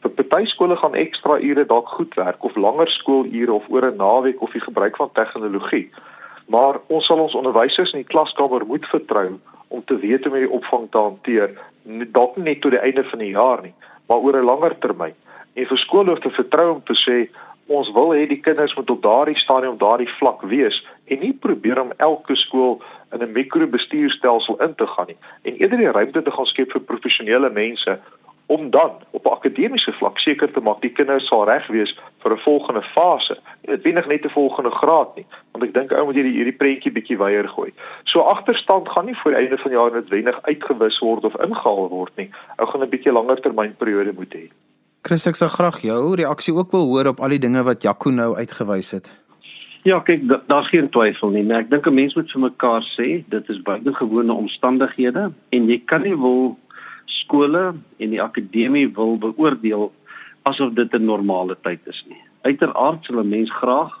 Vir 0.00 0.10
party 0.10 0.44
skole 0.44 0.76
gaan 0.76 0.94
ekstra 0.94 1.40
ure 1.40 1.66
dalk 1.66 1.88
goed 1.88 2.14
werk 2.14 2.44
of 2.44 2.56
langer 2.56 2.88
skoolure 2.88 3.52
of 3.52 3.68
oor 3.68 3.84
'n 3.90 3.96
naweek 3.96 4.40
of 4.42 4.52
die 4.52 4.66
gebruik 4.68 4.96
van 4.96 5.12
tegnologie. 5.12 5.90
Maar 6.50 6.80
ons 6.90 7.06
sal 7.06 7.20
ons 7.22 7.36
onderwysers 7.38 7.92
in 7.94 8.02
die 8.02 8.12
klaskamer 8.12 8.64
moet 8.66 8.86
vertrou 8.90 9.38
om 9.68 9.84
te 9.86 9.96
weet 10.02 10.24
hoe 10.26 10.32
om 10.32 10.38
die 10.38 10.54
opvang 10.58 10.88
te 10.90 10.98
hanteer, 10.98 11.52
dalk 12.16 12.36
nie 12.36 12.48
net 12.48 12.62
tot 12.64 12.74
die 12.74 12.82
einde 12.82 13.04
van 13.06 13.22
die 13.22 13.30
jaar 13.36 13.62
nie, 13.62 13.74
maar 14.10 14.18
oor 14.18 14.36
'n 14.36 14.50
langer 14.50 14.74
termyn. 14.78 15.14
En 15.54 15.66
vir 15.66 15.78
skole 15.78 16.10
hoef 16.10 16.18
te 16.20 16.30
vertrou 16.30 16.74
om 16.74 16.82
te 16.82 16.96
sê 17.06 17.28
ons 17.70 17.90
wil 17.94 18.14
hê 18.14 18.26
die 18.26 18.40
kinders 18.42 18.74
moet 18.74 18.90
op 18.90 19.02
daardie 19.02 19.38
stadium 19.38 19.76
daardie 19.78 20.10
vlak 20.18 20.42
wees 20.50 20.80
en 21.06 21.20
nie 21.22 21.32
probeer 21.32 21.80
om 21.80 21.92
elke 21.96 22.34
skool 22.36 22.80
in 23.14 23.22
'n 23.22 23.32
mikrobestuurstelsel 23.32 24.58
in 24.66 24.74
te 24.74 24.86
gaan 24.86 25.06
nie 25.06 25.18
en 25.42 25.54
eerder 25.54 25.78
die 25.78 25.92
ruimte 25.98 26.22
te 26.22 26.30
gaan 26.30 26.46
skep 26.46 26.72
vir 26.72 26.80
professionele 26.80 27.50
mense 27.50 27.98
om 28.50 28.70
dan 28.70 28.90
op 29.10 29.26
'n 29.26 29.36
akademiese 29.38 29.92
vlak 29.92 30.18
seker 30.18 30.50
te 30.52 30.60
maak 30.60 30.80
die 30.80 30.92
kinders 30.92 31.26
sal 31.26 31.44
reg 31.44 31.66
wees 31.66 31.94
vir 32.22 32.32
'n 32.32 32.38
volgende 32.38 32.82
fase. 32.82 33.38
Nie 33.62 33.70
noodwendig 33.70 34.06
net 34.06 34.24
'n 34.24 34.36
volgende 34.38 34.70
graad 34.70 35.14
nie, 35.16 35.26
want 35.52 35.64
ek 35.64 35.74
dink 35.74 35.92
ou 35.92 36.04
moet 36.04 36.14
hierdie 36.14 36.36
hierdie 36.38 36.58
prentjie 36.62 36.92
bietjie 36.92 37.18
weier 37.18 37.48
gooi. 37.48 37.72
So 38.04 38.20
agterstand 38.20 38.88
gaan 38.88 39.06
nie 39.06 39.16
voor 39.16 39.30
die 39.30 39.40
einde 39.40 39.58
van 39.58 39.70
jaar 39.70 39.92
noodwendig 39.92 40.42
uitgewis 40.42 40.98
word 40.98 41.24
of 41.24 41.40
ingehaal 41.40 41.88
word 41.88 42.12
nie. 42.16 42.30
Ou 42.56 42.66
gaan 42.66 42.82
'n 42.82 42.88
bietjie 42.88 43.12
langer 43.12 43.40
termynperiode 43.40 44.12
moet 44.12 44.34
hê. 44.34 44.50
Chris, 45.02 45.26
ek 45.26 45.34
sou 45.34 45.48
graag 45.48 45.80
jou 45.80 46.14
reaksie 46.14 46.54
ook 46.54 46.70
wil 46.70 46.86
hoor 46.86 47.06
op 47.06 47.20
al 47.20 47.28
die 47.28 47.38
dinge 47.38 47.62
wat 47.62 47.82
Jaco 47.82 48.10
nou 48.10 48.36
uitgewys 48.36 48.90
het. 48.90 49.14
Ja, 49.82 50.00
kyk, 50.00 50.22
daar's 50.46 50.68
geen 50.68 50.90
twyfel 50.90 51.28
nie, 51.28 51.42
maar 51.42 51.60
ek 51.60 51.70
dink 51.70 51.86
'n 51.86 51.94
mens 51.94 52.14
moet 52.14 52.30
vir 52.30 52.40
mekaar 52.40 52.82
sê, 52.98 53.24
dit 53.28 53.48
is 53.48 53.62
buitengewone 53.62 54.32
omstandighede 54.32 55.32
en 55.50 55.68
jy 55.68 55.78
kan 55.84 56.02
nie 56.02 56.16
wil 56.16 56.58
skole 57.10 57.74
en 57.98 58.12
die 58.14 58.22
akademie 58.22 58.88
wil 58.94 59.18
beoordeel 59.18 59.90
asof 60.48 60.74
dit 60.74 60.94
'n 60.94 61.04
normale 61.04 61.56
tyd 61.62 61.80
is 61.86 62.04
nie. 62.08 62.22
Uiteraard 62.42 63.04
sal 63.04 63.20
'n 63.20 63.28
mens 63.28 63.50
graag 63.50 63.92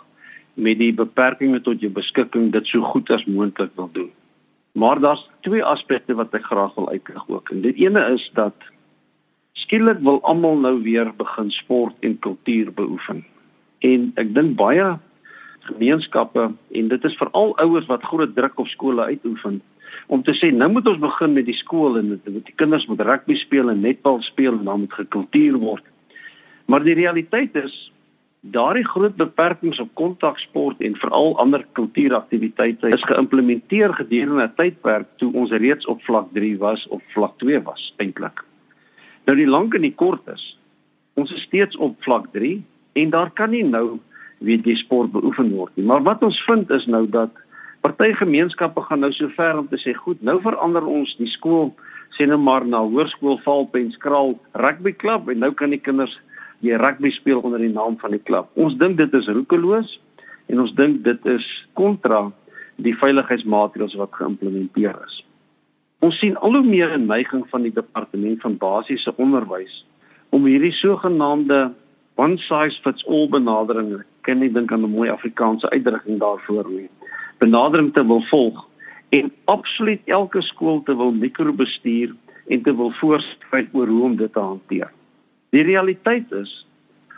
met 0.54 0.78
die 0.78 0.92
beperkings 0.92 1.62
tot 1.62 1.80
jou 1.80 1.90
beskikking 1.90 2.52
dit 2.52 2.66
so 2.66 2.80
goed 2.80 3.10
as 3.10 3.24
moontlik 3.24 3.70
wil 3.76 3.90
doen. 3.92 4.10
Maar 4.72 5.00
daar's 5.00 5.28
twee 5.40 5.64
aspekte 5.64 6.14
wat 6.14 6.34
ek 6.34 6.44
graag 6.44 6.74
wil 6.74 6.88
uitlig 6.88 7.28
ook. 7.28 7.50
En 7.50 7.60
dit 7.60 7.76
ene 7.76 8.12
is 8.14 8.30
dat 8.34 8.54
skielik 9.52 9.98
wil 9.98 10.22
almal 10.22 10.56
nou 10.56 10.82
weer 10.82 11.12
begin 11.16 11.50
sport 11.50 11.94
en 12.00 12.18
kultuur 12.18 12.72
beoefen. 12.72 13.24
En 13.78 14.12
ek 14.14 14.34
dink 14.34 14.56
baie 14.56 14.98
gemeenskappe 15.60 16.50
en 16.72 16.88
dit 16.88 17.04
is 17.04 17.16
veral 17.16 17.56
ouers 17.56 17.86
wat 17.86 18.02
groot 18.02 18.34
druk 18.34 18.58
op 18.58 18.68
skole 18.68 19.04
uitoefen 19.04 19.60
om 20.06 20.22
te 20.22 20.34
sê 20.34 20.50
nou 20.52 20.70
moet 20.72 20.86
ons 20.86 20.98
begin 20.98 21.32
met 21.32 21.46
die 21.46 21.56
skool 21.56 21.98
en 21.98 22.08
met 22.08 22.24
die 22.24 22.56
kinders 22.56 22.86
moet 22.86 23.00
rugby 23.00 23.34
speel 23.34 23.70
en 23.70 23.80
netbal 23.80 24.22
speel 24.22 24.58
en 24.58 24.64
dan 24.64 24.80
moet 24.80 24.92
gekultuur 24.92 25.58
word. 25.58 25.84
Maar 26.66 26.84
die 26.84 26.94
realiteit 26.94 27.56
is 27.56 27.90
Daardie 28.40 28.86
groot 28.88 29.16
beperkings 29.20 29.78
op 29.80 29.90
kontaksport 30.00 30.78
en 30.80 30.94
veral 30.96 31.34
ander 31.42 31.60
kultuuraktiwiteite 31.76 32.88
is 32.88 33.02
geïmplementeer 33.04 33.92
gedurende 33.94 34.46
'n 34.46 34.54
tydperk 34.56 35.08
toe 35.16 35.32
ons 35.34 35.50
reeds 35.50 35.86
op 35.86 36.00
vlak 36.02 36.32
3 36.32 36.56
was 36.58 36.86
of 36.88 37.02
vlak 37.12 37.36
2 37.38 37.60
was 37.62 37.92
eintlik. 37.96 38.44
Nou 39.26 39.36
die 39.36 39.46
lank 39.46 39.74
en 39.74 39.82
die 39.82 39.94
kort 39.94 40.28
is, 40.28 40.58
ons 41.14 41.32
is 41.32 41.42
steeds 41.42 41.76
op 41.76 42.02
vlak 42.02 42.32
3 42.32 42.64
en 42.92 43.10
daar 43.10 43.30
kan 43.30 43.50
nie 43.50 43.64
nou 43.64 44.00
weet 44.38 44.64
jy 44.64 44.74
sport 44.74 45.12
beoefen 45.12 45.50
word 45.50 45.76
nie. 45.76 45.84
Maar 45.84 46.02
wat 46.02 46.22
ons 46.22 46.44
vind 46.44 46.70
is 46.70 46.86
nou 46.86 47.08
dat 47.08 47.30
party 47.80 48.12
gemeenskappe 48.14 48.82
gaan 48.82 49.00
nou 49.00 49.12
so 49.12 49.28
ver 49.36 49.58
om 49.58 49.68
te 49.68 49.78
sê 49.80 49.94
goed, 49.96 50.20
nou 50.22 50.40
verander 50.44 50.84
ons 50.84 51.14
die 51.18 51.30
skool 51.30 51.72
sê 52.16 52.26
nou 52.26 52.38
maar 52.38 52.66
na 52.66 52.82
hoërskool 52.84 53.38
Valpen 53.44 53.92
Skraal 53.94 54.34
rugby 54.52 54.92
klub 54.92 55.30
en 55.30 55.40
nou 55.44 55.52
kan 55.56 55.70
die 55.70 55.80
kinders 55.80 56.16
jy 56.60 56.76
rugby 56.76 57.12
speel 57.14 57.40
onder 57.40 57.62
die 57.62 57.72
naam 57.72 57.96
van 58.00 58.12
die 58.12 58.22
klub. 58.22 58.50
Ons 58.60 58.76
dink 58.80 58.98
dit 58.98 59.14
is 59.16 59.28
roekeloos 59.30 59.96
en 60.52 60.60
ons 60.60 60.74
dink 60.76 61.00
dit 61.06 61.26
is 61.32 61.46
kontra 61.78 62.26
die 62.84 62.96
veiligheidsmaatreëls 63.00 63.96
wat 64.00 64.16
geïmplementeer 64.18 64.96
is. 65.06 65.20
Ons 66.04 66.18
sien 66.20 66.36
al 66.40 66.56
hoe 66.56 66.64
meer 66.64 66.92
'n 66.96 67.06
neiging 67.06 67.44
van 67.48 67.62
die 67.62 67.72
departement 67.72 68.40
van 68.40 68.56
basiese 68.56 69.12
onderwys 69.16 69.84
om 70.30 70.44
hierdie 70.44 70.72
sogenaamde 70.72 71.72
one 72.16 72.36
size 72.38 72.80
fits 72.82 73.06
all 73.06 73.28
benadering, 73.28 74.02
kan 74.22 74.38
nie 74.38 74.52
dink 74.52 74.72
aan 74.72 74.84
'n 74.84 74.90
mooi 74.90 75.08
Afrikaanse 75.08 75.70
uitdrukking 75.70 76.18
daarvoor 76.18 76.68
nie. 76.68 76.88
Benadering 77.40 77.92
te 77.96 78.02
wil 78.06 78.20
volg 78.28 78.66
en 79.16 79.32
absoluut 79.44 80.00
elke 80.04 80.42
skool 80.44 80.82
te 80.84 80.96
wil 80.96 81.12
mikrobestuur 81.12 82.12
en 82.52 82.62
te 82.62 82.74
wil 82.76 82.90
voorskryf 82.98 83.70
oor 83.72 83.88
hoe 83.88 84.02
om 84.02 84.16
dit 84.16 84.32
te 84.32 84.40
hanteer. 84.40 84.90
Die 85.50 85.64
realiteit 85.64 86.32
is 86.36 86.52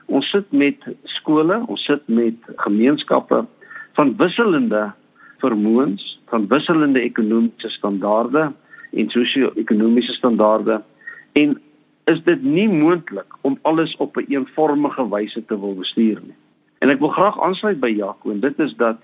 ons 0.06 0.28
sit 0.30 0.46
met 0.52 0.86
skole, 1.16 1.58
ons 1.66 1.84
sit 1.88 2.06
met 2.06 2.38
gemeenskappe 2.64 3.42
van 3.98 4.14
wisselende 4.16 4.92
vermoëns, 5.42 6.06
van 6.30 6.46
wisselende 6.48 7.02
ekonomiese 7.02 7.74
standaarde 7.74 8.52
en 8.92 9.10
sosio-ekonomiese 9.10 10.14
standaarde 10.20 10.82
en 11.32 11.58
is 12.10 12.22
dit 12.24 12.42
nie 12.42 12.68
moontlik 12.68 13.38
om 13.42 13.58
alles 13.62 13.96
op 13.96 14.16
'n 14.16 14.20
een 14.20 14.38
eenvormige 14.38 15.08
wyse 15.08 15.44
te 15.44 15.58
wil 15.60 15.74
bestuur 15.74 16.20
nie. 16.22 16.38
En 16.78 16.90
ek 16.90 16.98
wil 16.98 17.08
graag 17.08 17.40
aansluit 17.40 17.80
by 17.80 17.88
Jaco 17.88 18.30
en 18.30 18.40
dit 18.40 18.58
is 18.58 18.74
dat 18.76 18.96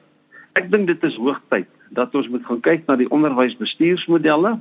ek 0.53 0.71
dink 0.71 0.87
dit 0.87 1.03
is 1.03 1.17
hoogtyd 1.17 1.69
dat 1.91 2.15
ons 2.15 2.29
moet 2.29 2.45
gaan 2.47 2.61
kyk 2.61 2.87
na 2.87 2.97
die 2.97 3.11
onderwysbestuursmodelle 3.11 4.59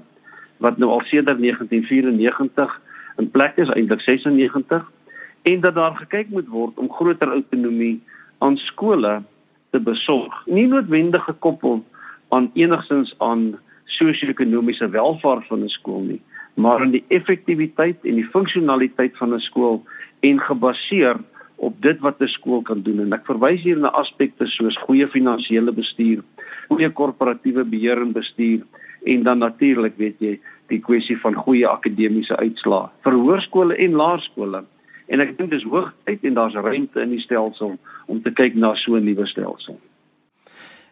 wat 0.63 0.77
nou 0.77 0.89
al 0.91 1.03
sedert 1.05 1.39
1994 1.39 2.81
in 3.17 3.31
plek 3.31 3.57
is 3.57 3.69
eintlik 3.69 4.01
96 4.01 4.91
en 5.43 5.59
dat 5.61 5.75
daar 5.75 5.95
gekyk 5.95 6.29
moet 6.29 6.47
word 6.47 6.77
om 6.77 6.91
groter 6.91 7.31
autonomie 7.31 8.01
aan 8.37 8.57
skole 8.57 9.21
te 9.71 9.79
besorg. 9.79 10.33
Nie 10.45 10.67
noodwendig 10.67 11.23
gekoppel 11.23 11.83
aan 12.29 12.51
enigsins 12.53 13.13
aan 13.23 13.55
sosio-ekonomiese 13.85 14.89
welvaart 14.89 15.47
van 15.47 15.63
'n 15.63 15.69
skool 15.69 16.01
nie, 16.01 16.21
maar 16.53 16.81
aan 16.81 16.91
die 16.91 17.03
effektiwiteit 17.07 17.97
en 18.03 18.15
die 18.15 18.29
funksionaliteit 18.35 19.17
van 19.17 19.33
'n 19.33 19.39
skool 19.39 19.83
en 20.19 20.39
gebaseer 20.39 21.17
op 21.57 21.81
dit 21.81 21.99
wat 21.99 22.21
'n 22.21 22.27
skool 22.27 22.61
kan 22.61 22.81
doen 22.81 22.99
en 22.99 23.13
ek 23.13 23.25
verwys 23.25 23.61
hier 23.61 23.77
na 23.77 23.89
aspekte 23.89 24.45
soos 24.45 24.77
goeie 24.77 25.07
finansiële 25.07 25.71
bestuur, 25.71 26.23
goeie 26.67 26.89
korporatiewe 26.89 27.63
beheer 27.63 28.01
en 28.01 28.11
bestuur 28.11 28.61
en 29.03 29.23
dan 29.23 29.37
natuurlik 29.37 29.97
weet 29.97 30.19
jy 30.19 30.39
die 30.67 30.79
kwessie 30.79 31.17
van 31.17 31.33
goeie 31.33 31.67
akademiese 31.67 32.37
uitslae 32.37 32.89
vir 33.03 33.13
hoërskole 33.13 33.75
en 33.75 33.93
laerskole. 33.93 34.63
En 35.07 35.19
ek 35.23 35.37
dink 35.37 35.51
dis 35.51 35.63
hoog 35.63 35.93
tyd 36.03 36.23
en 36.23 36.33
daar's 36.33 36.53
ruimte 36.53 37.01
in 37.01 37.09
die 37.09 37.23
stelsel 37.23 37.77
om 38.07 38.21
te 38.21 38.31
kyk 38.31 38.55
na 38.55 38.75
so 38.75 38.95
'n 38.95 39.05
nuwe 39.05 39.25
stelsel. 39.25 39.79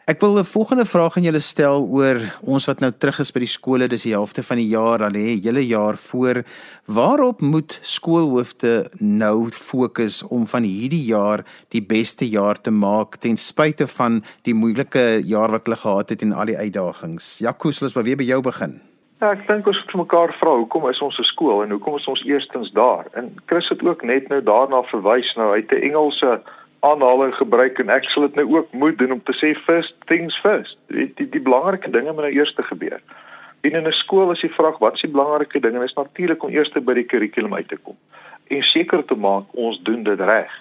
Ek 0.05 0.21
wil 0.21 0.37
'n 0.37 0.45
volgende 0.45 0.85
vraag 0.85 1.17
aan 1.17 1.23
julle 1.23 1.39
stel 1.39 1.81
oor 1.89 2.17
ons 2.41 2.65
wat 2.65 2.79
nou 2.79 2.91
terug 2.91 3.19
is 3.19 3.31
by 3.31 3.39
die 3.39 3.49
skole, 3.49 3.87
dis 3.87 4.03
die 4.03 4.13
helfte 4.13 4.43
van 4.43 4.57
die 4.57 4.67
jaar 4.69 5.01
al 5.01 5.17
hè, 5.17 5.41
hele 5.41 5.65
jaar 5.65 5.97
voor. 5.97 6.43
Waarop 6.85 7.41
moet 7.41 7.79
skoolhoofde 7.81 8.85
nou 8.99 9.49
fokus 9.49 10.21
om 10.23 10.45
van 10.45 10.61
hierdie 10.61 11.05
jaar 11.05 11.43
die 11.69 11.81
beste 11.81 12.29
jaar 12.29 12.61
te 12.61 12.71
maak 12.71 13.15
ten 13.15 13.35
spyte 13.37 13.87
van 13.87 14.23
die 14.43 14.53
moeilike 14.53 15.21
jaar 15.25 15.49
wat 15.49 15.65
hulle 15.65 15.77
gehad 15.77 16.09
het 16.09 16.21
en 16.21 16.33
al 16.33 16.45
die 16.45 16.57
uitdagings? 16.57 17.39
Jakus, 17.39 17.81
laat 17.81 17.95
ons 17.95 18.05
weer 18.05 18.17
by 18.17 18.29
jou 18.29 18.41
begin. 18.41 18.81
Ja, 19.21 19.31
ek 19.31 19.47
dink 19.47 19.65
ons 19.67 19.85
moet 19.85 20.05
mekaar 20.05 20.37
vra 20.37 20.53
hoekom 20.53 20.87
is 20.89 21.01
ons 21.01 21.17
'n 21.17 21.23
skool 21.23 21.63
en 21.63 21.71
hoekom 21.71 21.95
is 21.95 22.07
ons 22.07 22.23
eerstens 22.25 22.71
daar? 22.71 23.07
En 23.13 23.33
Chris 23.45 23.69
het 23.69 23.81
ook 23.81 24.03
net 24.03 24.29
nou 24.29 24.43
daarna 24.43 24.83
verwys 24.83 25.33
nou 25.35 25.53
uit 25.53 25.71
'n 25.71 25.81
Engelse 25.81 26.41
aanhaling 26.79 27.35
gebruik 27.35 27.79
en 27.79 27.89
ek 27.89 28.09
sal 28.09 28.27
dit 28.27 28.35
nou 28.35 28.47
ook 28.57 28.73
moet 28.73 28.97
doen 28.97 29.11
om 29.11 29.23
te 29.23 29.33
sê 29.33 29.53
first 29.65 29.95
things 30.05 30.37
first. 30.39 30.77
Die 30.87 31.11
die, 31.15 31.29
die 31.29 31.41
belangrike 31.41 31.89
dinge 31.89 32.13
moet 32.13 32.27
nou 32.27 32.33
eers 32.33 32.53
gebeur. 32.55 33.01
En 33.61 33.71
in 33.71 33.87
'n 33.87 33.91
skool 33.91 34.29
as 34.31 34.41
jy 34.41 34.49
vra 34.49 34.75
wat 34.79 34.93
is 34.93 35.01
die 35.01 35.11
belangrike 35.11 35.59
dinge, 35.59 35.83
is 35.83 35.93
natuurlik 35.93 36.43
om 36.43 36.49
eers 36.49 36.69
by 36.69 36.93
die 36.93 37.03
kurrikulum 37.05 37.53
uit 37.53 37.67
te 37.67 37.77
kom 37.77 37.97
en 38.47 38.63
seker 38.63 39.05
te 39.05 39.15
maak 39.15 39.45
ons 39.53 39.79
doen 39.83 40.03
dit 40.03 40.19
reg. 40.19 40.51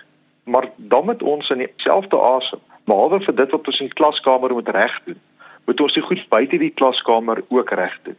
Maar 0.44 0.71
dan 0.76 1.04
moet 1.04 1.23
ons 1.23 1.50
in 1.50 1.59
dieselfde 1.59 2.21
asem, 2.21 2.61
behalwe 2.85 3.21
vir 3.21 3.35
dit 3.35 3.50
wat 3.50 3.66
ons 3.66 3.80
in 3.80 3.87
die 3.87 3.99
klaskamer 4.00 4.52
moet 4.52 4.68
reg 4.68 5.00
doen, 5.04 5.21
moet 5.64 5.80
ons 5.80 5.92
dit 5.92 6.04
goed 6.04 6.28
buite 6.28 6.59
die 6.59 6.71
klaskamer 6.71 7.42
ook 7.49 7.71
reg 7.71 7.99
doen. 8.02 8.16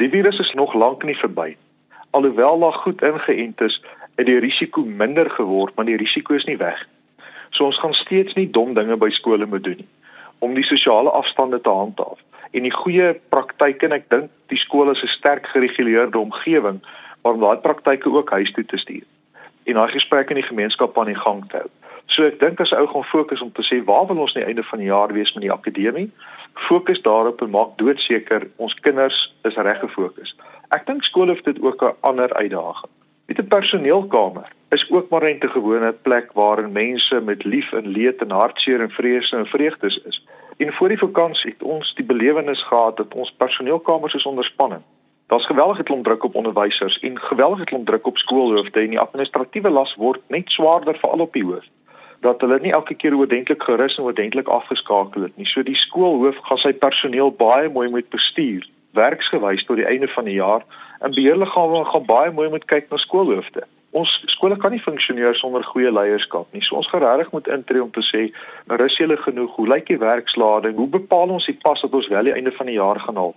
Die 0.00 0.08
virus 0.08 0.38
is 0.38 0.52
nog 0.52 0.74
lank 0.74 1.04
nie 1.04 1.16
verby. 1.16 1.56
Alhoewel 2.10 2.58
daar 2.60 2.72
goed 2.72 3.02
ingeënt 3.02 3.60
is, 3.60 3.80
het 4.16 4.26
die 4.26 4.40
risiko 4.40 4.84
minder 4.84 5.30
geword, 5.30 5.74
maar 5.76 5.88
die 5.88 5.96
risiko 5.96 6.34
is 6.34 6.44
nie 6.44 6.56
weg. 6.56 6.80
So 7.52 7.68
ons 7.68 7.78
gaan 7.78 7.94
steeds 7.94 8.34
nie 8.34 8.48
dom 8.50 8.74
dinge 8.74 8.96
by 8.96 9.10
skole 9.10 9.46
moet 9.46 9.64
doen 9.64 9.82
nie 9.84 9.90
om 10.42 10.56
die 10.58 10.64
sosiale 10.66 11.10
afstande 11.14 11.60
te 11.62 11.70
handhaaf. 11.70 12.18
En 12.50 12.64
die 12.66 12.74
goeie 12.74 13.12
praktyke 13.30 13.86
en 13.86 13.92
ek 13.94 14.08
dink 14.10 14.30
die 14.50 14.58
skole 14.58 14.90
is 14.96 15.02
'n 15.02 15.12
sterk 15.14 15.46
gereguleerde 15.52 16.18
omgewing 16.18 16.80
waar 17.22 17.38
daai 17.38 17.56
praktyke 17.62 18.10
ook 18.10 18.30
huis 18.30 18.50
toe 18.52 18.64
te 18.64 18.76
stuur. 18.76 19.06
En 19.64 19.74
daai 19.74 19.92
gesprekke 19.92 20.34
in 20.34 20.40
die 20.40 20.50
gemeenskap 20.50 20.98
aan 20.98 21.12
die 21.12 21.22
gang 21.24 21.44
te 21.50 21.56
hou. 21.56 21.70
So 22.06 22.26
ek 22.26 22.40
dink 22.40 22.60
as 22.60 22.72
ou 22.72 22.86
gaan 22.86 23.04
fokus 23.04 23.40
om 23.40 23.52
te 23.52 23.62
sê 23.62 23.84
waar 23.84 24.06
wil 24.06 24.18
ons 24.18 24.34
aan 24.34 24.42
die 24.42 24.48
einde 24.48 24.62
van 24.62 24.78
die 24.78 24.90
jaar 24.90 25.12
wees 25.12 25.32
met 25.32 25.42
die 25.42 25.52
akademie? 25.52 26.10
Fokus 26.54 27.02
daarop 27.02 27.42
en 27.42 27.50
maak 27.50 27.78
doodseker 27.78 28.48
ons 28.56 28.74
kinders 28.74 29.34
is 29.44 29.54
reg 29.54 29.78
gefokus. 29.80 30.34
Ek 30.70 30.86
dink 30.86 31.04
skole 31.04 31.34
het 31.34 31.44
dit 31.44 31.62
ook 31.62 31.82
'n 31.82 31.96
ander 32.00 32.34
uitdaging. 32.34 32.90
Met 33.32 33.44
'n 33.44 33.48
personeelkamer 33.48 34.52
is 34.68 34.90
ook 34.90 35.08
maar 35.08 35.24
'n 35.24 35.48
gewone 35.48 35.92
plek 35.92 36.32
waarin 36.32 36.72
mense 36.72 37.20
met 37.20 37.44
lief 37.44 37.72
en 37.72 37.86
leed 37.86 38.20
en 38.22 38.30
hartseer 38.30 38.80
en 38.80 38.90
vrese 38.90 39.36
en 39.36 39.46
vreugdes 39.46 39.96
is. 39.96 40.26
En 40.56 40.72
voor 40.72 40.88
die 40.88 40.98
vakansie 40.98 41.50
het 41.50 41.62
ons 41.62 41.94
die 41.94 42.04
belewenis 42.04 42.62
gehad 42.62 42.96
dat 42.96 43.14
ons 43.14 43.32
personeelkamers 43.32 44.14
is 44.14 44.26
onder 44.26 44.44
spanning. 44.44 44.82
Daar's 45.26 45.46
geweldige 45.46 45.82
klomp 45.82 46.04
druk 46.04 46.24
op 46.24 46.34
onderwysers 46.34 46.98
en 46.98 47.18
geweldige 47.18 47.64
klomp 47.64 47.86
druk 47.86 48.06
op 48.06 48.16
skoolhoofde 48.18 48.80
en 48.80 48.90
die 48.90 49.00
administratiewe 49.00 49.70
las 49.70 49.94
word 49.94 50.20
net 50.28 50.50
swaarder 50.50 50.98
vir 50.98 51.10
al 51.10 51.20
op 51.20 51.32
die 51.32 51.44
hoof 51.44 51.64
dat 52.20 52.40
hulle 52.40 52.58
nie 52.60 52.72
elke 52.72 52.94
keer 52.94 53.16
oordentlik 53.16 53.62
gerus 53.62 53.96
en 53.96 54.04
oordentlik 54.04 54.48
afgeskakel 54.48 55.22
het 55.22 55.36
nie. 55.36 55.46
So 55.46 55.62
die 55.62 55.74
skoolhoof 55.74 56.36
gaan 56.42 56.58
sy 56.58 56.72
personeel 56.72 57.30
baie 57.30 57.68
mooi 57.68 57.88
moet 57.88 58.08
bestuur, 58.08 58.68
werksgewys 58.92 59.64
tot 59.64 59.76
die 59.76 59.86
einde 59.86 60.08
van 60.08 60.24
die 60.24 60.38
jaar 60.38 60.64
en 61.00 61.14
beheerliggame 61.14 61.84
gaan 61.84 62.04
baie 62.06 62.30
mooi 62.30 62.48
moet 62.48 62.64
kyk 62.64 62.90
na 62.90 62.96
skoolhoofde. 62.96 63.64
Ons 63.92 64.12
skole 64.32 64.56
kan 64.56 64.72
nie 64.72 64.80
funksioneer 64.80 65.34
sonder 65.36 65.64
goeie 65.68 65.90
leierskap 65.92 66.52
nie. 66.52 66.62
So 66.64 66.78
ons 66.80 66.88
geregtig 66.88 67.32
moet 67.32 67.48
intree 67.52 67.82
om 67.82 67.90
te 67.92 68.04
sê, 68.06 68.22
nou 68.70 68.78
rus 68.80 68.96
julle 68.96 69.18
genoeg. 69.20 69.52
Hoe 69.56 69.66
lyk 69.68 69.90
die 69.90 69.98
werkslading? 70.00 70.78
Hoe 70.78 70.88
bepaal 70.88 71.34
ons 71.34 71.48
die 71.48 71.58
pas 71.60 71.82
wat 71.84 71.98
ons 71.98 72.08
wel 72.08 72.30
die 72.30 72.36
einde 72.38 72.54
van 72.56 72.70
die 72.70 72.78
jaar 72.78 73.00
gaan 73.00 73.20
haal? 73.20 73.34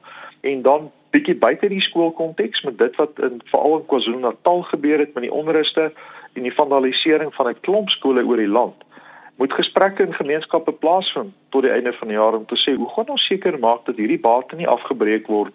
En 0.48 0.62
dan 0.64 0.88
bietjie 1.12 1.36
buite 1.36 1.68
die 1.72 1.84
skoolkonteks 1.84 2.64
met 2.70 2.78
dit 2.80 2.96
wat 3.02 3.20
in 3.20 3.42
veral 3.52 3.82
in 3.82 3.86
KwaZulu-Natal 3.92 4.64
gebeur 4.72 5.04
het 5.04 5.14
met 5.14 5.28
die 5.28 5.34
onruste 5.34 5.90
en 6.36 6.48
die 6.48 6.56
vandalisering 6.56 7.36
van 7.36 7.52
'n 7.52 7.60
klomp 7.68 7.90
skole 7.90 8.24
oor 8.24 8.40
die 8.40 8.52
land 8.60 8.85
moet 9.36 9.54
gesprekke 9.54 10.04
in 10.04 10.14
gemeenskappe 10.14 10.72
plaasvind 10.72 11.34
tot 11.50 11.62
die 11.62 11.72
einde 11.72 11.94
van 11.94 12.08
die 12.08 12.18
jaar 12.18 12.36
om 12.38 12.46
te 12.46 12.56
sê 12.56 12.76
hoe 12.76 12.90
gaan 12.90 13.10
ons 13.16 13.26
seker 13.26 13.60
maak 13.60 13.86
dat 13.86 13.96
hierdie 13.96 14.20
bate 14.20 14.56
nie 14.56 14.68
afgebreek 14.68 15.28
word 15.28 15.54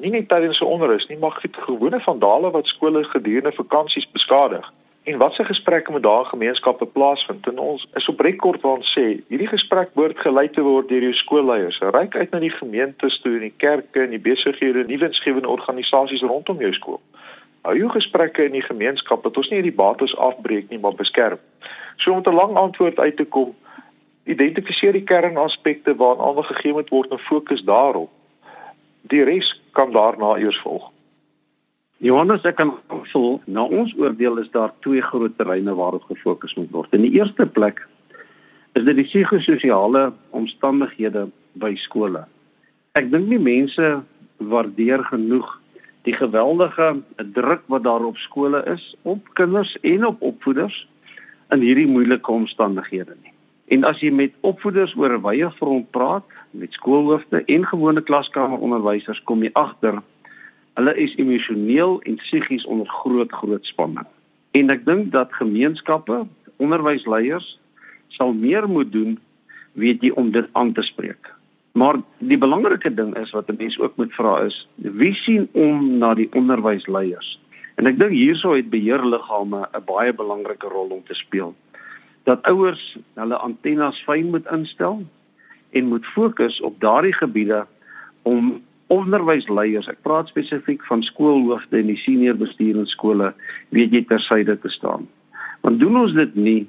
nie 0.00 0.10
net 0.10 0.28
tydens 0.28 0.60
'n 0.60 0.72
onderus 0.74 1.06
nie 1.06 1.18
maar 1.18 1.36
goed 1.40 1.56
gewone 1.56 2.00
vandale 2.00 2.50
wat 2.50 2.66
skole 2.66 3.04
gedurende 3.04 3.52
vakansies 3.52 4.10
beskadig? 4.10 4.72
En 5.02 5.18
watse 5.18 5.44
gesprekke 5.44 5.90
moet 5.90 6.02
daar 6.02 6.24
gemeenskappe 6.24 6.86
plaasvind? 6.86 7.46
En 7.46 7.58
ons 7.58 7.86
is 7.94 8.08
op 8.08 8.20
rekord 8.20 8.60
waar 8.60 8.76
ons 8.76 8.98
sê 8.98 9.20
hierdie 9.28 9.48
gesprek 9.48 9.94
behoort 9.94 10.18
gelei 10.18 10.50
te 10.50 10.60
word 10.60 10.88
deur 10.88 11.00
die 11.00 11.12
skoolleiers. 11.12 11.78
Ryk 11.78 12.16
uit 12.16 12.30
na 12.30 12.38
die 12.38 12.50
gemeentes 12.50 13.20
toe 13.20 13.32
en 13.32 13.40
die 13.40 13.54
kerke 13.56 14.00
en 14.00 14.10
die 14.10 14.20
besighede 14.20 14.84
nuwe 14.84 15.06
insgewende 15.06 15.48
organisasies 15.48 16.22
rondom 16.22 16.60
jou 16.60 16.72
skool 16.72 17.00
hou 17.62 17.76
jou 17.76 17.88
gesprekke 17.92 18.44
in 18.44 18.52
die 18.52 18.64
gemeenskap 18.64 19.22
dat 19.22 19.36
ons 19.36 19.50
nie 19.50 19.60
hierdie 19.60 19.76
bates 19.76 20.16
afbreek 20.16 20.70
nie, 20.70 20.78
maar 20.78 20.96
beskerm. 20.96 21.38
So 21.96 22.12
om 22.12 22.22
'n 22.24 22.34
lang 22.34 22.56
antwoord 22.56 22.98
uit 22.98 23.16
te 23.16 23.24
kom, 23.24 23.54
identifiseer 24.24 24.92
die 24.92 25.04
kernaspekte 25.04 25.94
waaraan 25.94 26.26
aandag 26.26 26.46
gegee 26.46 26.72
moet 26.72 26.88
word 26.88 27.10
en 27.10 27.18
fokus 27.18 27.62
daarop. 27.62 28.10
Die 29.02 29.22
res 29.24 29.60
kan 29.72 29.92
daarna 29.92 30.36
eers 30.36 30.60
volg. 30.60 30.90
Johannes, 31.98 32.44
ek 32.44 32.56
kan 32.56 32.78
voel, 33.12 33.40
na 33.44 33.62
ons 33.62 33.92
oordeel 33.98 34.38
is 34.38 34.50
daar 34.50 34.72
twee 34.80 35.02
groot 35.02 35.36
terreine 35.36 35.74
waarop 35.74 36.02
gefokus 36.02 36.54
moet 36.54 36.70
word. 36.70 36.94
In 36.96 37.02
die 37.02 37.12
eerste 37.12 37.46
plek 37.46 37.86
is 38.72 38.84
dit 38.84 38.96
die 38.96 39.04
psigososiale 39.04 40.12
omstandighede 40.30 41.28
by 41.52 41.74
skole. 41.76 42.24
Ek 42.96 43.10
dink 43.10 43.28
nie 43.28 43.38
mense 43.38 44.02
waardeer 44.38 45.04
genoeg 45.04 45.59
die 46.02 46.14
geweldige 46.14 47.02
druk 47.32 47.62
wat 47.66 47.84
daar 47.84 48.04
op 48.04 48.16
skole 48.16 48.62
is 48.64 48.94
op 49.02 49.28
kinders 49.32 49.76
en 49.80 50.06
op 50.06 50.22
opvoeders 50.22 50.88
in 51.50 51.60
hierdie 51.60 51.88
moeilike 51.88 52.30
omstandighede 52.30 53.16
nie. 53.22 53.32
En 53.70 53.84
as 53.84 54.00
jy 54.00 54.10
met 54.10 54.32
opvoeders 54.40 54.96
oor 54.96 55.12
'n 55.14 55.22
wye 55.22 55.50
front 55.50 55.90
praat, 55.90 56.24
met 56.50 56.72
skoolhoofde 56.72 57.44
en 57.44 57.66
gewone 57.66 58.02
klaskameronderwysers, 58.02 59.22
kom 59.22 59.42
jy 59.42 59.50
agter 59.52 60.02
Hulle 60.80 60.94
is 60.96 61.14
emosioneel 61.18 61.98
en 62.08 62.16
psigies 62.16 62.64
onder 62.64 62.86
groot 62.88 63.32
groot 63.32 63.66
spanning. 63.66 64.06
En 64.56 64.70
ek 64.70 64.86
dink 64.86 65.10
dat 65.12 65.34
gemeenskappe, 65.36 66.22
onderwysleiers 66.56 67.58
sal 68.08 68.32
meer 68.32 68.68
moet 68.68 68.92
doen 68.92 69.18
weet 69.72 70.02
jy 70.02 70.10
om 70.18 70.30
dit 70.32 70.48
aan 70.52 70.72
te 70.72 70.82
spreek. 70.82 71.34
Maar 71.72 72.00
die 72.18 72.38
belangrike 72.38 72.94
ding 72.94 73.14
is 73.16 73.30
wat 73.30 73.48
'n 73.48 73.56
mens 73.58 73.78
ook 73.78 73.96
moet 73.96 74.12
vra 74.14 74.40
is, 74.40 74.68
wie 74.74 75.14
sien 75.14 75.48
om 75.52 75.98
na 75.98 76.14
die 76.14 76.28
onderwysleiers? 76.32 77.38
En 77.74 77.86
ek 77.86 77.98
dink 77.98 78.10
hierso 78.10 78.54
het 78.54 78.70
beheerliggame 78.70 79.68
'n 79.72 79.84
baie 79.84 80.12
belangrike 80.12 80.68
rol 80.68 80.88
om 80.88 81.04
te 81.04 81.14
speel. 81.14 81.54
Dat 82.24 82.42
ouers 82.42 82.96
hulle 83.14 83.36
antennes 83.36 84.02
fyn 84.02 84.30
moet 84.30 84.50
instel 84.50 85.06
en 85.70 85.86
moet 85.86 86.06
fokus 86.06 86.60
op 86.60 86.80
daardie 86.80 87.14
gebiede 87.14 87.66
om 88.22 88.62
onderwysleiers, 88.86 89.88
ek 89.88 90.02
praat 90.02 90.28
spesifiek 90.28 90.84
van 90.84 91.02
skoolhoofde 91.02 91.78
en 91.78 91.86
die 91.86 91.96
senior 91.96 92.36
bestuur 92.36 92.76
in 92.76 92.86
skole, 92.86 93.34
weet 93.68 93.92
jy 93.92 94.04
tersyde 94.04 94.58
te 94.58 94.68
staan. 94.68 95.08
Want 95.60 95.80
doen 95.80 95.96
ons 95.96 96.12
dit 96.12 96.34
nie, 96.34 96.68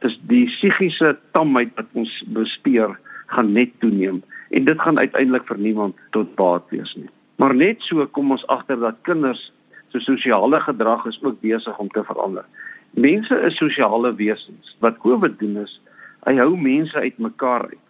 is 0.00 0.18
die 0.30 0.46
psigiese 0.46 1.18
tamheid 1.32 1.74
wat 1.76 1.86
ons 1.92 2.24
bespeer 2.26 2.98
gaan 3.26 3.52
net 3.52 3.70
toeneem 3.78 4.22
en 4.50 4.64
dit 4.64 4.80
gaan 4.80 4.98
uiteindelik 4.98 5.46
vir 5.46 5.58
niemand 5.58 5.96
tot 6.10 6.34
baat 6.34 6.64
wees 6.70 6.94
nie. 6.96 7.10
Maar 7.36 7.54
net 7.54 7.82
so 7.86 8.06
kom 8.06 8.30
ons 8.30 8.46
agter 8.46 8.78
dat 8.80 9.02
kinders 9.02 9.52
se 9.92 10.00
sosiale 10.00 10.60
gedrag 10.60 11.04
is 11.06 11.18
ook 11.22 11.40
besig 11.40 11.78
om 11.78 11.88
te 11.88 12.04
verander. 12.04 12.44
Mense 12.90 13.40
is 13.46 13.56
sosiale 13.56 14.14
wesens. 14.14 14.76
Wat 14.78 14.98
COVID 14.98 15.38
doen 15.38 15.56
is, 15.62 15.80
hy 16.26 16.36
hou 16.40 16.56
mense 16.56 16.98
uitmekaar 16.98 17.68
uit. 17.68 17.84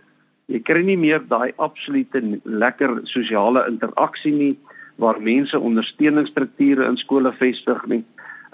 Jy 0.48 0.60
kry 0.64 0.82
nie 0.84 0.96
meer 0.96 1.20
daai 1.28 1.52
absolute 1.60 2.22
lekker 2.44 3.00
sosiale 3.10 3.66
interaksie 3.68 4.32
nie 4.32 4.54
waar 4.98 5.20
mense 5.22 5.58
ondersteuningsstrukture 5.58 6.86
in 6.88 6.96
skole 6.98 7.32
vestig 7.38 7.84
nie. 7.86 8.02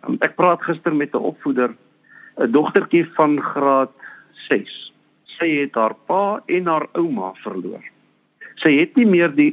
Um, 0.04 0.18
ek 0.20 0.36
praat 0.36 0.62
gister 0.66 0.94
met 0.94 1.14
'n 1.14 1.22
opvoeder, 1.30 1.70
'n 2.36 2.50
dogtertjie 2.52 3.06
van 3.16 3.40
graad 3.40 3.92
6. 4.48 4.92
Sy 5.38 5.48
het 5.62 5.74
haar 5.74 5.94
pa 6.06 6.42
en 6.46 6.66
haar 6.66 6.86
ouma 6.92 7.32
verloor. 7.42 7.93
Sy 8.64 8.78
het 8.78 8.96
nie 8.96 9.04
meer 9.04 9.28
die 9.28 9.52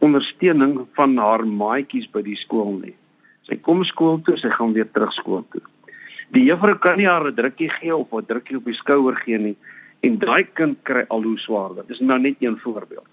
ondersteuning 0.00 0.86
van 0.96 1.18
haar 1.20 1.42
maatjies 1.44 2.06
by 2.08 2.22
die 2.24 2.38
skool 2.40 2.78
nie. 2.80 2.94
Sy 3.44 3.58
kom 3.60 3.82
skool 3.84 4.16
toe, 4.24 4.38
sy 4.40 4.48
gaan 4.54 4.72
weer 4.72 4.88
terug 4.88 5.12
skool 5.12 5.42
toe. 5.52 5.60
Die 6.32 6.46
juffrou 6.48 6.74
kan 6.80 6.96
nie 6.96 7.06
haar 7.06 7.28
'n 7.28 7.36
drukkie 7.36 7.68
gee 7.68 7.94
of 7.94 8.12
'n 8.12 8.24
drukkie 8.24 8.56
op 8.56 8.64
die 8.64 8.80
skouer 8.80 9.16
gee 9.16 9.38
nie 9.38 9.56
en 10.00 10.18
daai 10.18 10.44
kind 10.54 10.78
kry 10.84 11.04
al 11.08 11.22
hoe 11.22 11.38
swaarder. 11.38 11.84
Dis 11.86 12.00
nou 12.00 12.18
net 12.18 12.36
een 12.40 12.56
voorbeeld. 12.56 13.12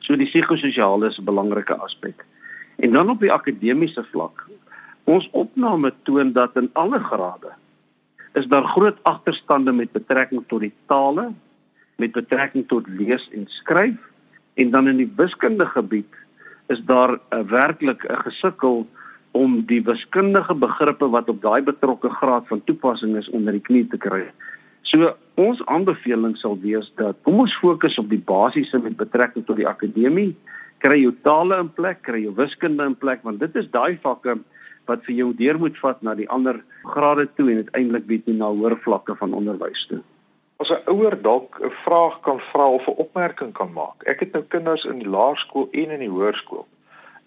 So 0.00 0.16
die 0.16 0.26
psigososiale 0.26 1.08
is 1.08 1.18
'n 1.18 1.24
belangrike 1.24 1.74
aspek. 1.74 2.24
En 2.76 2.92
dan 2.92 3.10
op 3.10 3.20
die 3.20 3.32
akademiese 3.32 4.04
vlak. 4.12 4.46
Ons 5.04 5.28
opname 5.32 5.92
toon 6.02 6.32
dat 6.32 6.56
in 6.56 6.70
alle 6.74 6.98
grade 6.98 7.52
is 8.34 8.46
daar 8.46 8.64
groot 8.64 8.98
agterstande 9.02 9.72
met 9.72 9.92
betrekking 9.92 10.44
tot 10.46 10.60
die 10.60 10.72
tale, 10.86 11.32
met 11.96 12.12
betrekking 12.12 12.68
tot 12.68 12.86
lees 12.88 13.30
en 13.32 13.46
skryf 13.46 13.96
en 14.54 14.70
dan 14.70 14.88
in 14.88 14.96
die 14.96 15.12
wiskundige 15.16 15.70
gebied 15.70 16.20
is 16.72 16.80
daar 16.88 17.18
uh, 17.18 17.40
werklik 17.50 18.04
'n 18.08 18.22
gesukkel 18.26 18.86
om 19.30 19.64
die 19.66 19.82
wiskundige 19.82 20.54
begrippe 20.54 21.08
wat 21.10 21.28
op 21.28 21.42
daai 21.42 21.62
betrokke 21.62 22.08
graad 22.08 22.46
van 22.48 22.64
toepassing 22.64 23.16
is 23.16 23.30
onder 23.30 23.52
die 23.52 23.60
knie 23.60 23.86
te 23.88 23.98
kry. 23.98 24.30
So 24.82 25.16
ons 25.34 25.62
aanbeveling 25.66 26.36
sal 26.36 26.58
wees 26.62 26.92
dat 27.00 27.16
kom 27.22 27.40
ons 27.42 27.56
fokus 27.58 27.98
op 27.98 28.08
die 28.08 28.22
basiese 28.22 28.78
met 28.78 28.96
betrekking 28.96 29.46
tot 29.46 29.56
die 29.56 29.68
akademie, 29.68 30.36
kry 30.78 31.00
jou 31.02 31.14
tale 31.22 31.58
in 31.58 31.72
plek, 31.72 32.02
kry 32.02 32.22
jou 32.22 32.34
wiskunde 32.36 32.84
in 32.84 32.94
plek 32.94 33.22
want 33.22 33.40
dit 33.40 33.56
is 33.56 33.70
daai 33.74 33.98
vakke 34.02 34.38
wat 34.86 35.04
vir 35.08 35.14
jou 35.14 35.30
deur 35.34 35.58
moet 35.58 35.76
vat 35.82 36.02
na 36.02 36.14
die 36.14 36.28
ander 36.28 36.60
grade 36.94 37.26
toe 37.34 37.50
en 37.50 37.64
uiteindelik 37.64 38.06
weet 38.06 38.28
jy 38.28 38.36
na 38.38 38.52
hoër 38.52 38.76
vlakke 38.84 39.16
van 39.18 39.34
onderwys 39.34 39.86
toe. 39.90 40.02
As 40.56 40.70
'n 40.70 40.82
ouer 40.92 41.22
dalk 41.22 41.58
'n 41.60 41.70
vraag 41.84 42.20
kan 42.20 42.40
vra 42.40 42.66
of 42.68 42.86
'n 42.86 43.00
opmerking 43.04 43.52
kan 43.52 43.72
maak. 43.72 44.02
Ek 44.02 44.20
het 44.20 44.32
nou 44.32 44.44
kinders 44.44 44.84
in 44.84 44.98
die 44.98 45.08
laerskool 45.08 45.68
en 45.70 45.90
in 45.90 45.98
die 45.98 46.14
hoërskool. 46.16 46.66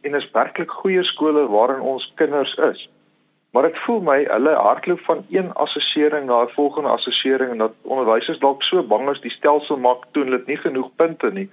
En 0.02 0.16
is 0.16 0.32
werklik 0.32 0.72
goeie 0.72 1.04
skole 1.04 1.48
waarin 1.48 1.82
ons 1.82 2.12
kinders 2.16 2.56
is. 2.56 2.90
Maar 3.52 3.64
dit 3.64 3.78
voel 3.78 4.02
my 4.02 4.24
hulle 4.24 4.54
hardloop 4.54 5.00
van 5.00 5.26
een 5.30 5.54
assessering 5.54 6.26
na 6.26 6.42
'n 6.42 6.50
volgende 6.50 6.90
assessering 6.90 7.52
en 7.52 7.58
dat 7.58 7.74
onderwysers 7.82 8.40
dalk 8.40 8.64
so 8.64 8.84
bang 8.84 9.10
is 9.10 9.22
die 9.22 9.32
stelsel 9.32 9.78
maak 9.78 10.04
toe 10.12 10.24
hulle 10.24 10.44
nie 10.46 10.58
genoeg 10.58 10.90
punte 10.96 11.32
nie 11.32 11.50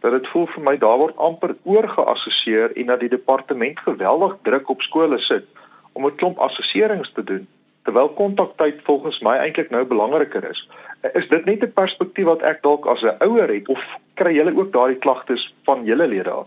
dat 0.00 0.12
dit 0.12 0.26
voel 0.28 0.46
vir 0.46 0.62
my 0.62 0.76
daar 0.78 0.98
word 0.98 1.16
amper 1.16 1.56
oorgeassesseer 1.62 2.76
en 2.76 2.86
dat 2.86 3.00
die 3.00 3.08
departement 3.08 3.78
geweldig 3.78 4.36
druk 4.42 4.68
op 4.68 4.82
skole 4.82 5.18
sit 5.18 5.44
om 5.92 6.06
'n 6.06 6.14
klomp 6.14 6.38
assesserings 6.38 7.12
te 7.12 7.24
doen 7.24 7.48
terwyl 7.84 8.08
kontaktyd 8.16 8.80
volgens 8.82 9.20
my 9.20 9.36
eintlik 9.36 9.70
nou 9.70 9.84
belangriker 9.84 10.44
is. 10.50 10.68
Is 11.12 11.28
dit 11.28 11.44
net 11.44 11.62
'n 11.62 11.72
perspektief 11.72 12.24
wat 12.24 12.42
ek 12.42 12.62
dalk 12.62 12.86
as 12.86 13.02
'n 13.02 13.16
ouer 13.20 13.48
het 13.48 13.68
of 13.68 13.82
kry 14.14 14.34
julle 14.34 14.56
ook 14.56 14.72
daardie 14.72 14.98
klagtes 14.98 15.54
van 15.64 15.84
julle 15.84 16.06
lede 16.06 16.30
af? 16.30 16.46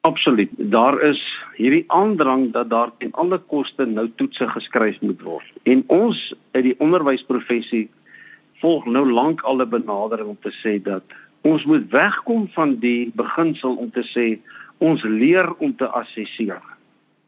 Absoluut. 0.00 0.50
Daar 0.56 1.00
is 1.02 1.20
hierdie 1.54 1.84
aandrang 1.86 2.52
dat 2.52 2.70
daar 2.70 2.90
ten 2.98 3.12
alle 3.12 3.38
koste 3.38 3.84
nou 3.84 4.10
toetse 4.16 4.48
geskryf 4.48 5.00
moet 5.00 5.22
word. 5.22 5.52
En 5.62 5.84
ons 5.86 6.34
uit 6.50 6.64
die 6.64 6.78
onderwysprofessie 6.78 7.90
volg 8.60 8.86
nou 8.86 9.12
lank 9.12 9.42
al 9.42 9.62
'n 9.62 9.68
benadering 9.68 10.28
om 10.28 10.38
te 10.40 10.54
sê 10.62 10.82
dat 10.82 11.02
ons 11.40 11.64
moet 11.64 11.90
wegkom 11.90 12.48
van 12.48 12.76
die 12.78 13.10
beginsel 13.14 13.74
om 13.74 13.90
te 13.90 14.06
sê 14.14 14.38
ons 14.78 15.02
leer 15.02 15.54
om 15.54 15.76
te 15.76 15.86
assesseer. 15.86 16.62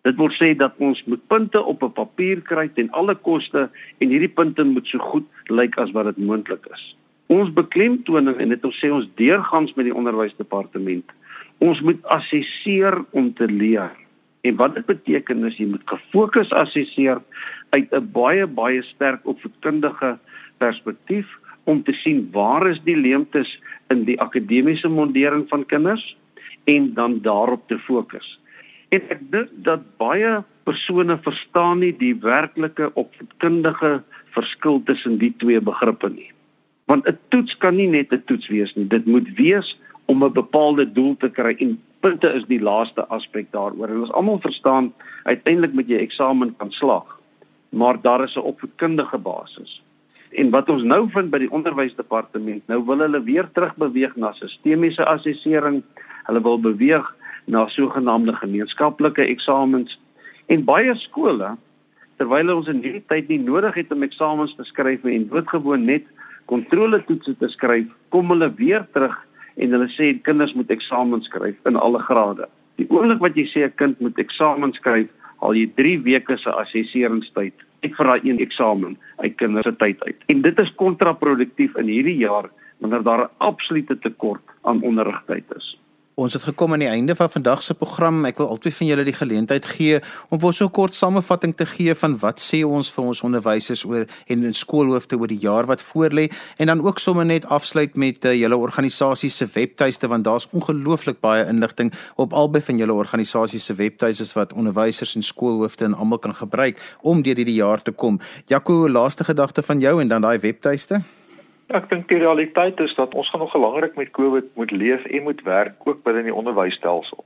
Dit 0.09 0.17
wil 0.17 0.33
sê 0.33 0.55
dat 0.57 0.79
ons 0.81 1.05
moet 1.05 1.21
punte 1.29 1.61
op 1.61 1.83
'n 1.85 1.93
papier 1.93 2.41
kry 2.41 2.69
ten 2.69 2.89
alle 2.97 3.15
koste 3.15 3.69
en 4.01 4.09
hierdie 4.09 4.33
punte 4.41 4.65
moet 4.65 4.87
so 4.87 4.99
goed 4.99 5.27
lyk 5.53 5.77
as 5.79 5.93
wat 5.93 6.09
dit 6.09 6.25
moontlik 6.25 6.65
is. 6.73 6.97
Ons 7.29 7.53
beklemtoning 7.53 8.41
en 8.41 8.49
dit 8.49 8.63
wil 8.63 8.73
sê 8.73 8.89
ons 8.91 9.09
deurgangs 9.21 9.75
met 9.77 9.85
die 9.85 9.95
onderwysdepartement 9.95 11.05
Ons 11.59 11.81
moet 11.83 11.99
assesseer 12.15 13.01
om 13.11 13.33
te 13.35 13.49
leer. 13.51 13.91
En 14.47 14.57
wat 14.61 14.77
dit 14.79 14.87
beteken 14.87 15.43
is 15.49 15.57
jy 15.59 15.67
moet 15.67 15.83
gefokus 15.91 16.53
assesseer 16.55 17.19
uit 17.75 17.91
'n 17.93 18.11
baie 18.15 18.47
baie 18.47 18.83
sterk 18.83 19.27
opvoedkundige 19.27 20.19
perspektief 20.59 21.27
om 21.65 21.83
te 21.83 21.93
sien 21.93 22.29
waar 22.33 22.71
is 22.71 22.81
die 22.85 22.97
leemtes 22.97 23.59
in 23.91 24.05
die 24.05 24.21
akademiese 24.21 24.89
mondering 24.89 25.49
van 25.49 25.67
kinders 25.67 26.17
en 26.65 26.95
dan 26.95 27.21
daarop 27.23 27.69
te 27.69 27.79
fokus. 27.79 28.39
En 28.89 29.03
ek 29.13 29.21
dink 29.33 29.51
dat 29.67 29.85
baie 30.01 30.39
persone 30.69 31.19
verstaan 31.25 31.83
nie 31.85 31.93
die 31.97 32.15
werklike 32.23 32.91
opvoedkundige 32.95 33.99
verskil 34.37 34.81
tussen 34.89 35.19
die 35.21 35.33
twee 35.43 35.61
begrippe 35.61 36.09
nie. 36.09 36.31
Want 36.89 37.09
'n 37.09 37.19
toets 37.29 37.57
kan 37.57 37.77
nie 37.77 37.89
net 37.89 38.13
'n 38.13 38.23
toets 38.27 38.49
wees 38.49 38.75
nie. 38.77 38.89
Dit 38.89 39.07
moet 39.07 39.29
wees 39.37 39.77
om 40.07 40.25
'n 40.25 40.33
bepaalde 40.33 40.93
doel 40.93 41.17
te 41.17 41.29
kry 41.29 41.57
en 41.59 41.79
punte 42.01 42.33
is 42.33 42.45
die 42.49 42.61
laaste 42.61 43.07
aspek 43.09 43.53
daaroor. 43.53 43.89
En 43.89 44.01
ons 44.01 44.13
almal 44.13 44.41
verstaan 44.41 44.93
uiteindelik 45.25 45.75
met 45.75 45.89
jy 45.89 45.99
eksamen 45.99 46.55
kan 46.57 46.71
slaag, 46.71 47.21
maar 47.69 48.01
daar 48.01 48.25
is 48.25 48.37
'n 48.37 48.49
opvoedkundige 48.53 49.19
basis. 49.19 49.83
En 50.31 50.51
wat 50.51 50.69
ons 50.69 50.83
nou 50.83 51.09
vind 51.11 51.31
by 51.31 51.39
die 51.39 51.51
onderwysdepartement, 51.51 52.67
nou 52.69 52.85
wil 52.85 52.99
hulle 52.99 53.23
weer 53.23 53.49
terugbeweeg 53.53 54.17
na 54.17 54.33
sistemiese 54.33 55.05
assessering. 55.05 55.83
Hulle 56.29 56.43
wil 56.43 56.61
beweeg 56.61 57.15
na 57.49 57.67
sogenaamde 57.73 58.35
gemeenskaplike 58.37 59.25
eksamens. 59.25 59.97
En 60.47 60.65
baie 60.65 60.95
skole 60.97 61.55
terwyl 62.19 62.55
ons 62.57 62.69
in 62.71 62.83
hierdie 62.83 63.05
tyd 63.11 63.29
nie 63.31 63.41
nodig 63.43 63.77
het 63.79 63.93
om 63.95 64.03
eksamens 64.03 64.55
te 64.59 64.67
skryf 64.67 65.05
en 65.07 65.29
doodgewoon 65.31 65.87
net 65.87 66.07
kontroletoetse 66.51 67.37
te 67.39 67.49
skryf, 67.53 67.87
kom 68.11 68.33
hulle 68.33 68.49
weer 68.59 68.87
terug 68.97 69.15
en 69.59 69.75
hulle 69.75 69.89
sê 69.95 70.15
kinders 70.27 70.55
moet 70.59 70.71
eksamens 70.75 71.29
skryf 71.31 71.57
in 71.69 71.79
alle 71.79 72.01
grade. 72.09 72.49
Die 72.79 72.87
oomblik 72.91 73.23
wat 73.23 73.37
jy 73.39 73.47
sê 73.53 73.65
'n 73.67 73.77
kind 73.77 74.01
moet 74.01 74.19
eksamens 74.19 74.77
skryf, 74.77 75.09
haal 75.41 75.55
jy 75.55 75.67
3 75.77 75.99
weke 76.03 76.39
se 76.39 76.51
assesseringstyd 76.51 77.55
ek 77.87 77.95
vir 77.97 78.11
daai 78.11 78.27
een 78.27 78.41
eksamen 78.43 78.97
uit 79.23 79.37
kinders 79.39 79.67
se 79.67 79.77
tyd 79.79 80.03
uit. 80.03 80.23
En 80.27 80.43
dit 80.43 80.59
is 80.59 80.75
kontraproduktief 80.75 81.77
in 81.77 81.87
hierdie 81.87 82.19
jaar 82.19 82.51
wanneer 82.79 83.03
daar 83.03 83.23
'n 83.25 83.31
absolute 83.39 83.99
tekort 83.99 84.43
aan 84.63 84.83
onderrigtyd 84.83 85.45
is. 85.57 85.79
Ons 86.19 86.35
het 86.35 86.43
gekom 86.43 86.73
aan 86.75 86.83
die 86.83 86.89
einde 86.91 87.15
van 87.15 87.31
vandag 87.31 87.61
se 87.63 87.75
program. 87.79 88.25
Ek 88.27 88.41
wil 88.43 88.49
altyd 88.51 88.75
van 88.75 88.89
julle 88.89 89.05
die 89.07 89.15
geleentheid 89.15 89.67
gee 89.71 90.01
om 90.35 90.41
vir 90.43 90.53
so 90.53 90.65
'n 90.67 90.71
kort 90.75 90.95
samevatting 90.95 91.55
te 91.55 91.67
gee 91.67 91.95
van 91.95 92.19
wat 92.19 92.41
sê 92.43 92.65
ons 92.67 92.91
vir 92.91 93.05
ons 93.05 93.21
onderwysers 93.23 93.85
oor 93.85 94.05
en 94.27 94.43
in 94.43 94.55
skoolhoofde 94.55 95.17
oor 95.17 95.29
die 95.29 95.39
jaar 95.39 95.67
wat 95.67 95.83
voorlê 95.83 96.27
en 96.59 96.67
dan 96.67 96.83
ook 96.83 96.99
sommer 96.99 97.25
net 97.25 97.47
afsluit 97.47 97.95
met 97.95 98.25
uh, 98.25 98.35
julle 98.35 98.57
organisasie 98.57 99.31
se 99.31 99.47
webtuiste 99.47 100.09
want 100.09 100.25
daar's 100.25 100.49
ongelooflik 100.51 101.21
baie 101.21 101.47
inligting 101.47 101.93
op 102.17 102.33
albei 102.33 102.63
van 102.63 102.79
julle 102.79 102.93
organisasie 102.93 103.61
se 103.61 103.75
webtuistes 103.75 104.35
wat 104.35 104.53
onderwysers 104.53 105.15
en 105.15 105.23
skoolhoofde 105.23 105.85
en 105.85 105.95
almal 105.95 106.19
kan 106.19 106.35
gebruik 106.35 106.97
om 107.03 107.23
deur 107.23 107.37
hierdie 107.37 107.63
jaar 107.63 107.83
te 107.83 107.93
kom. 107.93 108.19
Jaco, 108.47 108.89
laaste 108.89 109.25
gedagte 109.25 109.63
van 109.63 109.81
jou 109.81 110.01
en 110.01 110.09
dan 110.09 110.23
daai 110.23 110.39
webtuiste? 110.39 111.18
Ek 111.69 111.91
dink 111.91 112.07
die 112.09 112.17
realiteit 112.17 112.79
is 112.81 112.95
dat 112.97 113.13
ons 113.15 113.29
gaan 113.29 113.43
nog 113.45 113.53
belangrik 113.53 113.97
met 113.97 114.11
COVID 114.17 114.47
moet 114.57 114.71
leef 114.71 115.05
en 115.05 115.23
moet 115.23 115.43
werk 115.45 115.75
ook 115.85 115.99
binne 116.03 116.23
die 116.25 116.35
onderwysstelsel. 116.35 117.25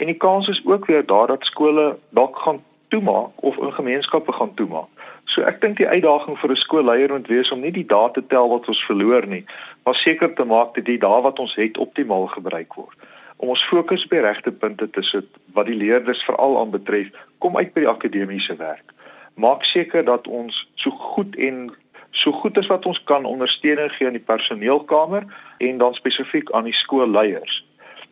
En 0.00 0.08
die 0.08 0.16
kans 0.16 0.48
is 0.48 0.62
ook 0.64 0.86
weer 0.86 1.04
daar 1.06 1.26
dat 1.26 1.44
skole 1.44 1.98
dalk 2.08 2.38
gaan 2.38 2.62
toemaak 2.88 3.42
of 3.44 3.56
in 3.56 3.72
gemeenskappe 3.72 4.32
gaan 4.32 4.54
toemaak. 4.54 4.88
So 5.24 5.44
ek 5.44 5.60
dink 5.60 5.76
die 5.76 5.88
uitdaging 5.88 6.38
vir 6.40 6.50
'n 6.50 6.56
skoolleier 6.56 7.12
moet 7.12 7.28
wees 7.28 7.52
om 7.52 7.60
nie 7.60 7.72
die 7.72 7.86
dae 7.86 8.10
te 8.10 8.24
tel 8.26 8.48
wat 8.48 8.68
ons 8.68 8.84
verloor 8.86 9.26
nie, 9.26 9.44
maar 9.84 9.94
seker 9.94 10.34
te 10.34 10.44
maak 10.44 10.74
dat 10.74 10.84
die 10.84 10.98
dae 10.98 11.20
wat 11.20 11.38
ons 11.38 11.54
het 11.54 11.76
optimaal 11.76 12.26
gebruik 12.26 12.74
word. 12.74 12.96
Om 13.36 13.48
ons 13.48 13.68
fokus 13.68 14.08
die 14.08 14.20
regte 14.20 14.52
punte 14.52 14.90
te 14.90 15.02
sit 15.02 15.28
wat 15.52 15.66
die 15.66 15.76
leerders 15.76 16.24
veral 16.24 16.60
aanbetref, 16.60 17.12
kom 17.38 17.56
uit 17.56 17.74
by 17.74 17.80
die 17.80 17.88
akademiese 17.88 18.56
werk. 18.56 18.92
Maak 19.36 19.64
seker 19.64 20.04
dat 20.04 20.26
ons 20.26 20.68
so 20.74 20.90
goed 20.90 21.36
en 21.36 21.74
so 22.14 22.32
goed 22.32 22.58
as 22.58 22.70
wat 22.70 22.86
ons 22.86 23.00
kan 23.10 23.24
ondersteuning 23.24 23.90
gee 23.92 24.06
aan 24.06 24.18
die 24.18 24.22
personeelkamer 24.22 25.26
en 25.58 25.78
dan 25.78 25.94
spesifiek 25.94 26.50
aan 26.54 26.68
die 26.70 26.76
skoolleiers. 26.76 27.64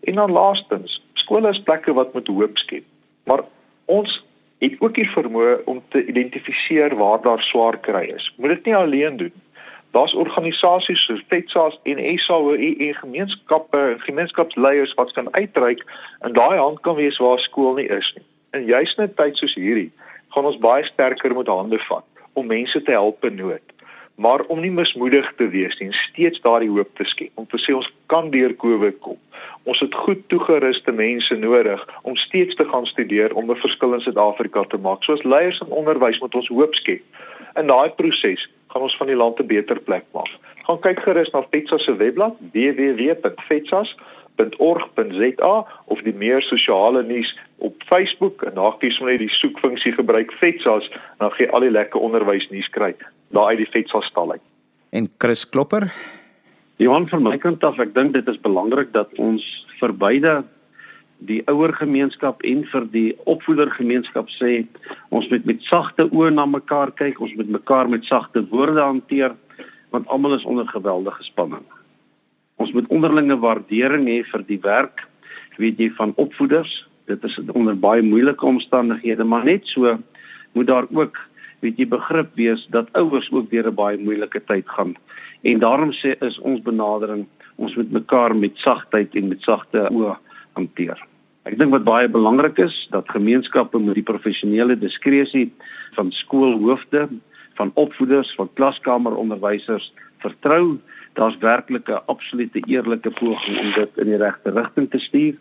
En 0.03 0.19
dan 0.19 0.33
laastens, 0.33 0.99
skole 1.15 1.49
is 1.49 1.63
plekke 1.63 1.95
wat 1.95 2.13
moet 2.13 2.27
hoop 2.27 2.59
skep. 2.59 2.85
Maar 3.25 3.45
ons 3.85 4.25
het 4.59 4.75
ook 4.79 4.95
die 4.95 5.09
vermoë 5.11 5.63
om 5.71 5.83
te 5.95 6.05
identifiseer 6.07 6.97
waar 6.99 7.23
daar 7.23 7.43
swaar 7.43 7.79
kry 7.79 8.05
is. 8.15 8.33
Moet 8.37 8.57
dit 8.57 8.65
nie 8.65 8.77
alleen 8.77 9.17
doen. 9.17 9.33
Daar's 9.93 10.15
organisasies 10.15 11.05
soos 11.05 11.23
FETSAS 11.29 11.79
en 11.83 12.19
SAOE 12.19 12.77
en 12.77 12.95
gemeenskappe 12.95 13.79
en 13.79 14.01
gemeenskapsleiers 14.01 14.95
wat 14.95 15.13
kan 15.13 15.35
uitreik 15.35 15.85
en 16.21 16.33
daai 16.33 16.59
hand 16.59 16.81
kan 16.81 16.97
wees 16.97 17.19
waar 17.19 17.39
skool 17.39 17.75
nie 17.75 17.89
is 17.89 18.15
nie. 18.17 18.25
En 18.51 18.65
juis 18.65 18.95
net 18.97 19.17
tyd 19.17 19.37
soos 19.37 19.55
hierdie 19.55 19.91
gaan 20.33 20.49
ons 20.49 20.59
baie 20.59 20.85
sterker 20.85 21.35
moet 21.35 21.47
hande 21.47 21.79
vat 21.79 22.25
om 22.33 22.47
mense 22.47 22.83
te 22.83 22.91
help 22.91 23.25
in 23.25 23.37
nood 23.37 23.72
maar 24.15 24.41
om 24.53 24.61
nie 24.61 24.71
mismoedig 24.71 25.33
te 25.37 25.49
wees 25.49 25.79
nie 25.79 25.93
steeds 25.93 26.41
daardie 26.41 26.71
hoop 26.71 26.91
te 26.97 27.05
skep 27.05 27.31
om 27.35 27.47
te 27.47 27.59
sê 27.59 27.75
ons 27.75 27.91
kan 28.07 28.31
deur 28.31 28.55
Covid 28.57 28.99
kom. 29.01 29.19
Ons 29.65 29.81
het 29.81 29.95
goed 29.95 30.23
toegeruste 30.29 30.93
mense 30.93 31.35
nodig 31.35 31.83
om 32.03 32.17
steeds 32.17 32.55
te 32.55 32.65
gaan 32.65 32.87
studeer 32.87 33.35
om 33.35 33.51
'n 33.51 33.63
verskil 33.65 33.95
in 33.95 34.01
Suid-Afrika 34.01 34.65
te 34.65 34.79
maak. 34.79 35.03
Soos 35.03 35.23
leiers 35.23 35.61
in 35.61 35.71
onderwys 35.71 36.19
moet 36.21 36.35
ons 36.35 36.49
hoop 36.49 36.75
skep. 36.75 37.03
In 37.57 37.67
daai 37.67 37.91
proses 37.91 38.49
gaan 38.69 38.83
ons 38.83 38.97
van 38.97 39.07
die 39.07 39.17
land 39.17 39.41
'n 39.41 39.47
beter 39.47 39.81
plek 39.81 40.05
maak. 40.13 40.31
Gaan 40.63 40.81
kyk 40.81 41.01
gerus 41.01 41.31
na 41.31 41.43
FETSA 41.51 41.79
se 41.79 41.97
webblad 41.97 42.35
www.fetsas.org.za 44.37 45.67
of 45.85 46.03
die 46.03 46.15
meer 46.15 46.43
sosiale 46.43 47.03
nuus 47.03 47.39
op 47.59 47.75
Facebook 47.87 48.43
en 48.43 48.55
daar 48.55 48.77
kies 48.79 48.99
jy 48.99 49.07
net 49.07 49.23
die 49.23 49.31
soekfunksie 49.31 49.93
gebruik 49.97 50.33
FETSAS 50.41 50.89
en 50.93 51.27
dan 51.27 51.35
gee 51.37 51.51
al 51.51 51.67
die 51.67 51.71
lekker 51.71 52.01
onderwysnuus 52.01 52.71
kry 52.71 52.95
daar 53.33 53.53
uit 53.53 53.63
die 53.63 53.71
FETSAS 53.71 54.07
stal 54.11 54.33
uit. 54.33 54.43
En 54.91 55.09
Chris 55.19 55.49
Klopper 55.49 55.93
Johan 56.77 57.07
van 57.09 57.23
my 57.23 57.37
kant 57.39 57.63
af, 57.65 57.79
ek 57.79 57.95
dink 57.95 58.15
dit 58.17 58.27
is 58.29 58.41
belangrik 58.43 58.93
dat 58.93 59.13
ons 59.23 59.45
vir 59.79 59.93
beide 59.95 60.43
die 61.23 61.43
ouer 61.47 61.71
gemeenskap 61.79 62.41
en 62.43 62.65
vir 62.67 62.89
die 62.91 63.11
opvoedergemeenskap 63.31 64.33
sê 64.35 64.65
ons 65.15 65.29
moet 65.31 65.45
met 65.47 65.63
sagte 65.69 66.09
oë 66.11 66.33
na 66.35 66.49
mekaar 66.51 66.91
kyk, 66.99 67.21
ons 67.23 67.37
moet 67.39 67.53
mekaar 67.61 67.89
met 67.93 68.09
sagte 68.09 68.43
woorde 68.51 68.83
hanteer 68.83 69.37
want 69.93 70.09
almal 70.09 70.35
is 70.35 70.47
onder 70.49 70.67
geweldige 70.67 71.23
spanning. 71.23 71.63
Ons 72.63 72.73
moet 72.77 72.87
onderlinge 72.95 73.35
waardering 73.43 74.07
hê 74.07 74.21
vir 74.29 74.43
die 74.47 74.61
werk 74.63 75.03
weet 75.59 75.81
jy 75.83 75.89
van 75.99 76.13
opvoeders. 76.23 76.71
Dit 77.11 77.25
is 77.27 77.39
onder 77.53 77.75
baie 77.75 78.03
moeilike 78.07 78.47
omstandighede, 78.47 79.25
maar 79.27 79.45
net 79.45 79.67
so 79.67 79.97
moet 80.55 80.69
daar 80.71 80.87
ook 80.95 81.19
weet 81.63 81.79
jy 81.79 81.87
begrip 81.91 82.31
wees 82.39 82.63
dat 82.75 82.91
ouers 82.99 83.29
ook 83.33 83.51
deur 83.51 83.67
'n 83.71 83.75
baie 83.75 83.99
moeilike 83.99 84.41
tyd 84.47 84.69
gaan. 84.69 84.95
En 85.43 85.59
daarom 85.59 85.93
sê 85.93 86.15
is 86.23 86.39
ons 86.39 86.63
benadering 86.63 87.27
ons 87.57 87.75
moet 87.75 87.91
mekaar 87.91 88.37
met 88.37 88.57
sagtheid 88.57 89.15
en 89.15 89.29
met 89.29 89.43
sagte 89.43 89.89
oë 89.91 90.17
hanteer. 90.53 90.99
Ek 91.45 91.59
dink 91.59 91.71
wat 91.71 91.85
baie 91.85 92.09
belangrik 92.09 92.59
is 92.59 92.89
dat 92.91 93.11
gemeenskappe 93.11 93.79
met 93.79 93.95
die 93.95 94.07
professionele 94.07 94.79
diskresie 94.79 95.51
van 95.95 96.13
skoolhoofde, 96.13 97.09
van 97.55 97.71
opvoeders, 97.75 98.35
van 98.35 98.49
klaskameronderwysers 98.55 99.93
vertrou. 100.19 100.79
Daar's 101.13 101.37
werklik 101.39 101.89
'n 101.89 102.03
absolute 102.07 102.63
eerlike 102.67 103.11
poging 103.11 103.59
om 103.59 103.73
dit 103.73 103.91
in 103.97 104.07
die 104.07 104.17
regte 104.17 104.51
rigting 104.51 104.91
te 104.91 104.99
stuur. 104.99 105.35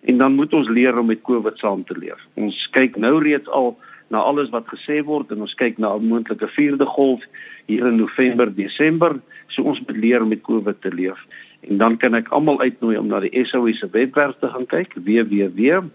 En 0.00 0.18
dan 0.18 0.34
moet 0.34 0.52
ons 0.52 0.68
leer 0.68 0.98
om 0.98 1.06
met 1.06 1.22
COVID 1.22 1.58
saam 1.58 1.84
te 1.84 1.98
leef. 1.98 2.26
Ons 2.34 2.68
kyk 2.70 2.96
nou 2.96 3.22
reeds 3.22 3.48
al 3.48 3.78
na 4.08 4.18
alles 4.18 4.48
wat 4.48 4.66
gesê 4.66 5.04
word 5.04 5.30
en 5.30 5.40
ons 5.40 5.54
kyk 5.54 5.78
na 5.78 5.94
'n 5.94 6.06
moontlike 6.06 6.48
vierde 6.48 6.84
golf 6.84 7.22
hier 7.66 7.86
in 7.86 7.96
November, 7.96 8.54
Desember, 8.54 9.20
so 9.46 9.62
ons 9.62 9.80
moet 9.80 9.96
leer 9.96 10.22
om 10.22 10.28
met 10.28 10.42
COVID 10.42 10.80
te 10.80 10.94
leef. 10.94 11.26
En 11.60 11.76
dan 11.76 11.96
kan 11.96 12.14
ek 12.14 12.28
almal 12.28 12.60
uitnooi 12.60 12.98
om 12.98 13.06
na 13.06 13.20
die 13.20 13.44
SOE 13.44 13.74
se 13.74 13.88
webwerf 13.90 14.36
te 14.40 14.48
gaan 14.48 14.66
kyk, 14.66 14.94
www.soe.co.za. 14.94 15.92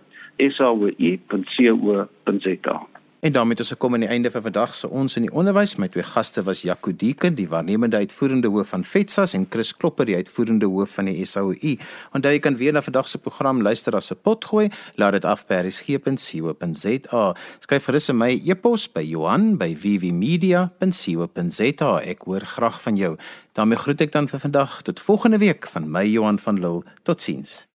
En 3.23 3.31
daarmee 3.31 3.55
het 3.55 3.59
ons 3.59 3.69
gekom 3.69 3.93
aan 3.93 4.03
die 4.03 4.09
einde 4.09 4.31
van 4.31 4.41
vandag 4.41 4.75
se 4.75 4.89
ons 4.89 5.15
in 5.15 5.21
die 5.23 5.31
onderwys. 5.31 5.75
My 5.79 5.87
twee 5.87 6.03
gaste 6.03 6.43
was 6.43 6.61
Jaco 6.61 6.95
Deeken, 6.95 7.35
die 7.37 7.47
waarnemende 7.47 7.95
uitvoerende 7.95 8.47
hoof 8.51 8.67
van 8.75 8.83
FETSAS 8.83 9.33
en 9.33 9.45
Chris 9.49 9.77
Klopper, 9.77 10.05
die 10.05 10.15
uitvoerende 10.15 10.65
hoof 10.67 10.89
van 10.99 11.05
die 11.07 11.25
SAOI. 11.25 11.79
Onthou 12.11 12.33
jy 12.33 12.39
kan 12.43 12.57
weer 12.59 12.73
na 12.75 12.81
vandag 12.83 13.07
se 13.07 13.17
program 13.17 13.61
luister 13.63 13.95
as 13.95 14.11
'n 14.11 14.19
potgooi. 14.21 14.69
Laat 14.95 15.11
dit 15.11 15.25
af 15.25 15.47
by 15.47 15.53
resgep.co.za. 15.63 17.35
Skryf 17.59 17.85
gerus 17.85 18.09
in 18.09 18.17
my 18.17 18.41
e-pos 18.45 18.91
by 18.91 19.01
Johan 19.01 19.57
by 19.57 19.75
vvmedia.co.za. 19.75 21.99
Ek 21.99 22.21
hoor 22.21 22.41
graag 22.41 22.81
van 22.81 22.95
jou. 22.95 23.17
daarmee 23.53 23.77
groet 23.77 24.01
ek 24.01 24.11
dan 24.11 24.27
vir 24.27 24.39
vandag 24.39 24.81
tot 24.81 24.99
volgende 24.99 25.37
week 25.37 25.67
van 25.67 25.91
my 25.91 26.05
Johan 26.05 26.39
van 26.39 26.59
Lille. 26.59 26.83
Totsiens. 27.03 27.72